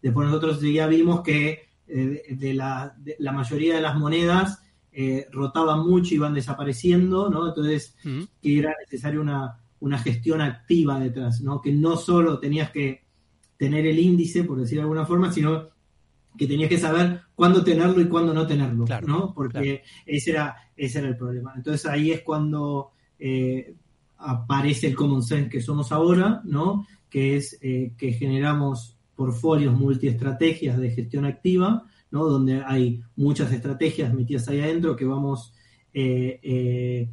después 0.00 0.28
nosotros 0.28 0.60
ya 0.60 0.86
vimos 0.86 1.22
que 1.22 1.68
eh, 1.88 2.22
de, 2.30 2.54
la, 2.54 2.94
de 2.98 3.16
la 3.18 3.32
mayoría 3.32 3.74
de 3.76 3.80
las 3.82 3.96
monedas 3.96 4.62
eh, 4.92 5.26
rotaban 5.32 5.80
mucho 5.86 6.14
y 6.14 6.18
van 6.18 6.34
desapareciendo, 6.34 7.28
¿no? 7.28 7.48
Entonces, 7.48 7.96
que 8.40 8.58
era 8.58 8.74
necesaria 8.80 9.20
una, 9.20 9.58
una 9.80 9.98
gestión 9.98 10.40
activa 10.40 10.98
detrás, 10.98 11.40
¿no? 11.40 11.60
Que 11.60 11.72
no 11.72 11.96
solo 11.96 12.38
tenías 12.38 12.70
que 12.70 13.04
tener 13.56 13.86
el 13.86 13.98
índice, 13.98 14.44
por 14.44 14.60
decir 14.60 14.76
de 14.76 14.82
alguna 14.82 15.04
forma, 15.04 15.32
sino 15.32 15.68
que 16.36 16.46
tenías 16.46 16.68
que 16.68 16.78
saber 16.78 17.20
cuándo 17.34 17.64
tenerlo 17.64 18.00
y 18.00 18.08
cuándo 18.08 18.32
no 18.32 18.46
tenerlo, 18.46 18.84
Claro, 18.84 19.08
¿no? 19.08 19.34
Porque 19.34 19.82
ese, 20.06 20.30
era, 20.30 20.56
ese 20.76 21.00
era 21.00 21.08
el 21.08 21.16
problema. 21.16 21.52
Entonces 21.56 21.84
ahí 21.86 22.12
es 22.12 22.22
cuando 22.22 22.92
eh, 23.18 23.74
aparece 24.18 24.86
el 24.86 24.94
common 24.94 25.22
sense 25.22 25.50
que 25.50 25.60
somos 25.60 25.90
ahora, 25.90 26.40
¿no? 26.44 26.86
Que 27.10 27.36
es 27.36 27.58
eh, 27.60 27.92
que 27.98 28.12
generamos 28.12 28.96
portfolios 29.16 29.76
multiestrategias 29.76 30.78
de 30.78 30.90
gestión 30.92 31.24
activa, 31.24 31.84
¿no? 32.12 32.24
Donde 32.26 32.62
hay 32.64 33.02
muchas 33.16 33.52
estrategias 33.52 34.14
metidas 34.14 34.48
ahí 34.48 34.60
adentro 34.60 34.94
que 34.94 35.04
vamos 35.04 35.52
eh, 35.92 37.08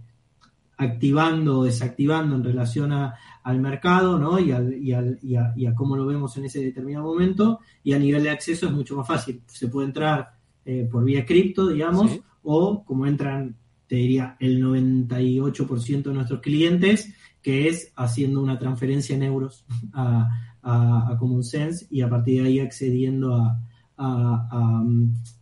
activando 0.78 1.60
o 1.60 1.64
desactivando 1.64 2.36
en 2.36 2.44
relación 2.44 2.92
a- 2.92 3.14
al 3.44 3.60
mercado, 3.60 4.18
¿no? 4.20 4.40
Y, 4.40 4.52
al, 4.52 4.74
y, 4.74 4.92
al- 4.94 5.20
y 5.22 5.36
a, 5.36 5.54
y 5.56 5.66
a 5.68 5.76
cómo 5.76 5.96
lo 5.96 6.06
vemos 6.06 6.36
en 6.38 6.46
ese 6.46 6.64
determinado 6.64 7.06
momento. 7.06 7.60
Y 7.84 7.94
a 7.94 8.00
nivel 8.00 8.24
de 8.24 8.30
acceso 8.32 8.66
es 8.66 8.72
mucho 8.72 8.96
más 8.98 9.08
fácil. 9.08 9.42
Se 9.48 9.68
puede 9.68 9.88
entrar 9.88 10.34
eh, 10.66 10.88
por 10.92 11.04
vía 11.04 11.26
cripto, 11.26 11.68
digamos, 11.68 12.12
Sí. 12.12 12.22
o 12.44 12.84
como 12.84 13.06
entran, 13.06 13.56
te 13.88 13.96
diría, 13.98 14.36
el 14.40 14.60
98% 14.62 16.10
de 16.10 16.14
nuestros 16.16 16.42
clientes, 16.42 17.14
que 17.42 17.68
es 17.68 17.92
haciendo 17.96 18.42
una 18.42 18.58
transferencia 18.58 19.16
en 19.16 19.24
euros 19.24 19.66
a, 19.94 20.30
a, 20.64 21.12
a 21.12 21.18
Common 21.20 21.44
Sense 21.44 21.86
y 21.92 22.02
a 22.02 22.10
partir 22.10 22.42
de 22.42 22.48
ahí 22.48 22.60
accediendo 22.60 23.36
a, 23.36 23.60
a- 23.98 24.84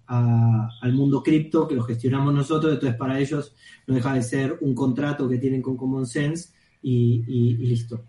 a- 0.08 0.70
al 0.82 0.94
mundo 0.94 1.22
cripto 1.24 1.68
que 1.68 1.76
lo 1.76 1.84
gestionamos 1.84 2.34
nosotros, 2.34 2.74
entonces 2.74 2.98
para 2.98 3.20
ellos 3.20 3.56
no 3.88 3.96
deja 3.96 4.14
de 4.14 4.22
ser 4.24 4.58
un 4.62 4.74
contrato 4.76 5.28
que 5.30 5.38
tienen 5.38 5.62
con 5.62 5.78
Common 5.78 6.06
Sense 6.06 6.50
y, 6.82 7.24
y- 7.28 7.52
y 7.52 7.68
listo. 7.68 8.04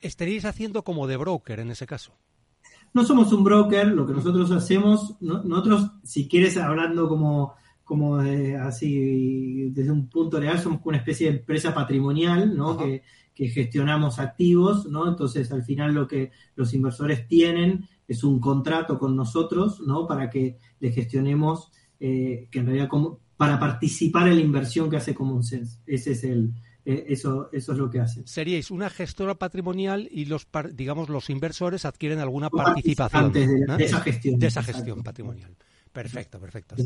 Estaríais 0.00 0.44
haciendo 0.44 0.82
como 0.82 1.06
de 1.06 1.16
broker 1.16 1.60
en 1.60 1.70
ese 1.70 1.86
caso. 1.86 2.12
No 2.92 3.04
somos 3.04 3.32
un 3.32 3.44
broker, 3.44 3.86
lo 3.88 4.06
que 4.06 4.12
nosotros 4.14 4.50
hacemos, 4.50 5.16
no- 5.20 5.42
nosotros, 5.44 5.90
si 6.02 6.26
quieres, 6.28 6.56
hablando 6.56 7.08
como, 7.08 7.54
como 7.84 8.18
de- 8.18 8.56
así, 8.56 9.70
desde 9.70 9.90
un 9.92 10.08
punto 10.08 10.40
real, 10.40 10.58
somos 10.58 10.80
una 10.84 10.96
especie 10.98 11.30
de 11.30 11.38
empresa 11.38 11.72
patrimonial, 11.74 12.56
¿no? 12.56 12.76
Que, 12.76 13.02
que 13.34 13.48
gestionamos 13.48 14.18
activos, 14.18 14.86
¿no? 14.86 15.08
Entonces, 15.08 15.50
al 15.52 15.62
final, 15.62 15.94
lo 15.94 16.06
que 16.08 16.30
los 16.56 16.74
inversores 16.74 17.26
tienen 17.28 17.88
es 18.10 18.24
un 18.24 18.40
contrato 18.40 18.98
con 18.98 19.14
nosotros, 19.14 19.80
¿no? 19.86 20.04
Para 20.04 20.28
que 20.28 20.58
le 20.80 20.90
gestionemos, 20.90 21.70
eh, 22.00 22.48
que 22.50 22.58
en 22.58 22.66
realidad, 22.66 22.88
como, 22.88 23.20
para 23.36 23.60
participar 23.60 24.26
en 24.26 24.34
la 24.34 24.40
inversión 24.40 24.90
que 24.90 24.96
hace 24.96 25.14
Common 25.14 25.44
Sense. 25.44 25.78
Ese 25.86 26.10
es 26.10 26.24
el, 26.24 26.52
eh, 26.84 27.04
eso, 27.08 27.50
eso 27.52 27.72
es 27.72 27.78
lo 27.78 27.88
que 27.88 28.00
hacen. 28.00 28.26
Seríais 28.26 28.72
una 28.72 28.90
gestora 28.90 29.36
patrimonial 29.36 30.08
y 30.10 30.24
los, 30.24 30.48
digamos, 30.72 31.08
los 31.08 31.30
inversores 31.30 31.84
adquieren 31.84 32.18
alguna 32.18 32.50
participación 32.50 33.30
de, 33.30 33.46
¿no? 33.64 33.76
de 33.76 33.84
esa 33.84 34.00
gestión. 34.00 34.40
de 34.40 34.46
esa 34.48 34.64
gestión 34.64 35.04
patrimonial. 35.04 35.56
Perfecto, 35.92 36.38
perfecto. 36.38 36.76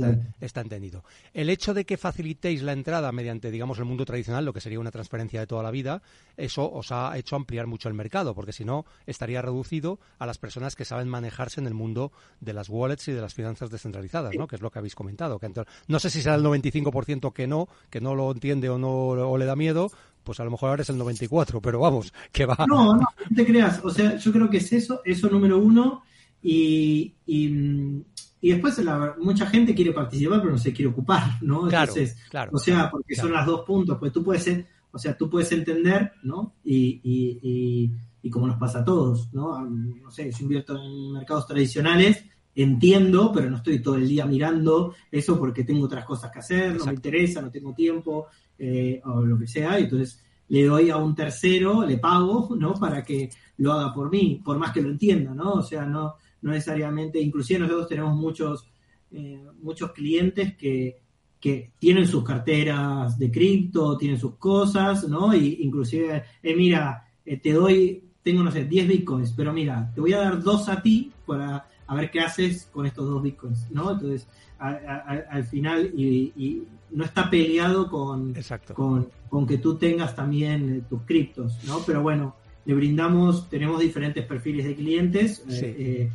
Está, 0.40 0.62
entendido. 0.62 1.04
El 1.34 1.50
hecho 1.50 1.74
de 1.74 1.84
que 1.84 1.98
facilitéis 1.98 2.62
la 2.62 2.72
entrada 2.72 3.12
mediante, 3.12 3.50
digamos, 3.50 3.78
el 3.78 3.84
mundo 3.84 4.06
tradicional, 4.06 4.46
lo 4.46 4.52
que 4.54 4.62
sería 4.62 4.80
una 4.80 4.90
transferencia 4.90 5.40
de 5.40 5.46
toda 5.46 5.62
la 5.62 5.70
vida, 5.70 6.00
eso 6.38 6.70
os 6.72 6.90
ha 6.90 7.16
hecho 7.18 7.36
ampliar 7.36 7.66
mucho 7.66 7.88
el 7.88 7.94
mercado, 7.94 8.34
porque 8.34 8.52
si 8.52 8.64
no, 8.64 8.86
estaría 9.06 9.42
reducido 9.42 10.00
a 10.18 10.26
las 10.26 10.38
personas 10.38 10.74
que 10.74 10.86
saben 10.86 11.08
manejarse 11.08 11.60
en 11.60 11.66
el 11.66 11.74
mundo 11.74 12.12
de 12.40 12.54
las 12.54 12.70
wallets 12.70 13.08
y 13.08 13.12
de 13.12 13.20
las 13.20 13.34
finanzas 13.34 13.68
descentralizadas, 13.68 14.34
¿no? 14.36 14.46
Que 14.46 14.56
es 14.56 14.62
lo 14.62 14.70
que 14.70 14.78
habéis 14.78 14.94
comentado. 14.94 15.38
Que 15.38 15.46
entonces- 15.46 15.72
no 15.86 15.98
sé 15.98 16.08
si 16.08 16.22
será 16.22 16.36
el 16.36 16.42
95% 16.42 17.32
que 17.32 17.46
no, 17.46 17.68
que 17.90 18.00
no 18.00 18.14
lo 18.14 18.32
entiende 18.32 18.70
o 18.70 18.78
no 18.78 18.90
o 18.90 19.36
le 19.36 19.44
da 19.44 19.54
miedo, 19.54 19.90
pues 20.22 20.40
a 20.40 20.44
lo 20.44 20.50
mejor 20.50 20.70
ahora 20.70 20.82
es 20.82 20.88
el 20.88 20.96
94%, 20.96 21.60
pero 21.60 21.78
vamos, 21.78 22.12
que 22.32 22.46
va. 22.46 22.56
No, 22.66 22.94
no, 22.94 22.94
no 22.94 23.36
te 23.36 23.44
creas. 23.44 23.80
O 23.84 23.90
sea, 23.90 24.16
yo 24.16 24.32
creo 24.32 24.48
que 24.48 24.56
es 24.56 24.72
eso, 24.72 25.02
eso 25.04 25.28
número 25.28 25.58
uno. 25.58 26.02
Y, 26.42 27.14
y, 27.26 28.04
y 28.44 28.50
después 28.50 28.76
la- 28.84 29.16
mucha 29.18 29.46
gente 29.46 29.74
quiere 29.74 29.92
participar, 29.92 30.40
pero 30.40 30.52
no 30.52 30.58
se 30.58 30.74
quiere 30.74 30.90
ocupar, 30.90 31.42
¿no? 31.42 31.62
Claro, 31.66 31.90
Entonces, 31.92 32.18
claro, 32.28 32.50
o 32.52 32.58
sea, 32.58 32.90
porque 32.90 33.14
claro. 33.14 33.28
son 33.28 33.32
las 33.38 33.46
dos 33.46 33.60
puntos. 33.62 33.96
Pues 33.98 34.12
tú 34.12 34.22
puedes 34.22 34.46
o 34.92 34.98
sea, 34.98 35.16
tú 35.16 35.30
puedes 35.30 35.50
entender, 35.50 36.12
¿no? 36.24 36.56
Y, 36.62 37.00
y, 37.02 37.38
y, 37.42 37.90
y 38.22 38.30
como 38.30 38.46
nos 38.46 38.58
pasa 38.58 38.80
a 38.80 38.84
todos, 38.84 39.32
¿no? 39.32 39.58
No 39.64 40.10
sé, 40.10 40.30
yo 40.30 40.36
invierto 40.42 40.76
en 40.76 41.12
mercados 41.14 41.46
tradicionales, 41.46 42.22
entiendo, 42.54 43.32
pero 43.34 43.48
no 43.48 43.56
estoy 43.56 43.80
todo 43.80 43.94
el 43.94 44.06
día 44.06 44.26
mirando 44.26 44.94
eso 45.10 45.38
porque 45.38 45.64
tengo 45.64 45.86
otras 45.86 46.04
cosas 46.04 46.30
que 46.30 46.40
hacer, 46.40 46.76
no 46.76 46.84
me 46.84 46.92
interesa, 46.92 47.40
no 47.40 47.50
tengo 47.50 47.72
tiempo, 47.72 48.26
eh, 48.58 49.00
o 49.06 49.22
lo 49.22 49.38
que 49.38 49.46
sea. 49.46 49.80
Y 49.80 49.84
entonces 49.84 50.22
le 50.48 50.64
doy 50.66 50.90
a 50.90 50.98
un 50.98 51.14
tercero, 51.14 51.82
le 51.84 51.96
pago, 51.96 52.54
¿no? 52.56 52.74
Para 52.74 53.02
que 53.02 53.30
lo 53.56 53.72
haga 53.72 53.92
por 53.94 54.10
mí, 54.10 54.42
por 54.44 54.58
más 54.58 54.70
que 54.70 54.82
lo 54.82 54.90
entienda, 54.90 55.32
¿no? 55.34 55.54
O 55.54 55.62
sea, 55.62 55.86
no, 55.86 56.16
no 56.44 56.52
necesariamente, 56.52 57.18
inclusive 57.18 57.60
nosotros 57.60 57.88
tenemos 57.88 58.14
muchos, 58.16 58.68
eh, 59.10 59.42
muchos 59.62 59.92
clientes 59.92 60.54
que, 60.56 60.98
que 61.40 61.72
tienen 61.78 62.06
sus 62.06 62.22
carteras 62.22 63.18
de 63.18 63.30
cripto, 63.30 63.96
tienen 63.96 64.18
sus 64.18 64.34
cosas, 64.36 65.08
¿no? 65.08 65.34
Y 65.34 65.58
inclusive, 65.62 66.22
eh, 66.42 66.54
mira, 66.54 67.06
eh, 67.24 67.38
te 67.38 67.52
doy, 67.52 68.02
tengo, 68.22 68.42
no 68.42 68.50
sé, 68.50 68.64
10 68.66 68.86
bitcoins, 68.88 69.32
pero 69.36 69.52
mira, 69.52 69.90
te 69.94 70.00
voy 70.00 70.12
a 70.12 70.18
dar 70.18 70.42
dos 70.42 70.68
a 70.68 70.80
ti 70.82 71.10
para 71.26 71.66
a 71.86 71.94
ver 71.94 72.10
qué 72.10 72.20
haces 72.20 72.68
con 72.72 72.86
estos 72.86 73.06
dos 73.06 73.22
bitcoins, 73.22 73.70
¿no? 73.70 73.92
Entonces, 73.92 74.26
a- 74.58 74.68
a- 74.68 75.04
a- 75.12 75.24
al 75.30 75.44
final, 75.44 75.90
y, 75.96 76.32
y 76.36 76.62
no 76.90 77.04
está 77.04 77.28
peleado 77.28 77.90
con, 77.90 78.34
con, 78.74 79.08
con 79.28 79.46
que 79.46 79.58
tú 79.58 79.76
tengas 79.76 80.14
también 80.16 80.74
eh, 80.76 80.82
tus 80.88 81.02
criptos, 81.02 81.62
¿no? 81.66 81.80
Pero 81.86 82.00
bueno, 82.02 82.36
le 82.64 82.72
brindamos, 82.74 83.50
tenemos 83.50 83.80
diferentes 83.80 84.24
perfiles 84.24 84.64
de 84.64 84.74
clientes. 84.74 85.44
Sí. 85.46 85.64
eh, 85.66 86.10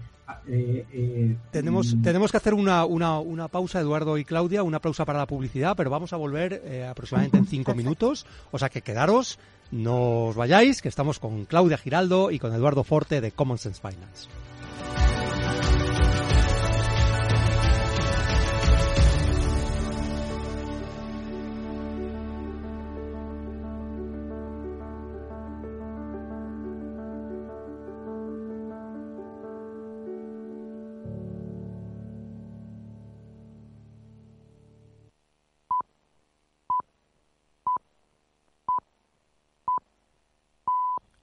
eh, 0.48 0.86
eh, 0.92 1.36
Tenemos, 1.52 1.96
mm, 1.96 2.02
tenemos 2.02 2.32
que 2.32 2.38
hacer 2.38 2.54
una, 2.54 2.86
una, 2.86 3.20
una 3.20 3.48
pausa, 3.48 3.80
Eduardo 3.80 4.18
y 4.18 4.26
Claudia, 4.26 4.64
una 4.64 4.80
pausa 4.80 5.06
para 5.06 5.20
la 5.20 5.26
publicidad, 5.26 5.76
pero 5.76 5.90
vamos 5.90 6.14
a 6.14 6.18
volver 6.18 6.62
eh, 6.66 6.86
aproximadamente 6.86 7.38
en 7.38 7.48
cinco 7.48 7.74
minutos. 7.76 8.26
O 8.52 8.60
sea 8.60 8.70
que 8.70 8.82
quedaros, 8.82 9.40
no 9.72 10.26
os 10.28 10.36
vayáis, 10.36 10.82
que 10.82 10.90
estamos 10.90 11.20
con 11.20 11.46
Claudia 11.46 11.78
Giraldo 11.78 12.32
y 12.32 12.40
con 12.40 12.54
Eduardo 12.54 12.84
Forte 12.84 13.22
de 13.22 13.32
Common 13.32 13.58
Sense 13.58 13.82
Finance. 13.82 14.28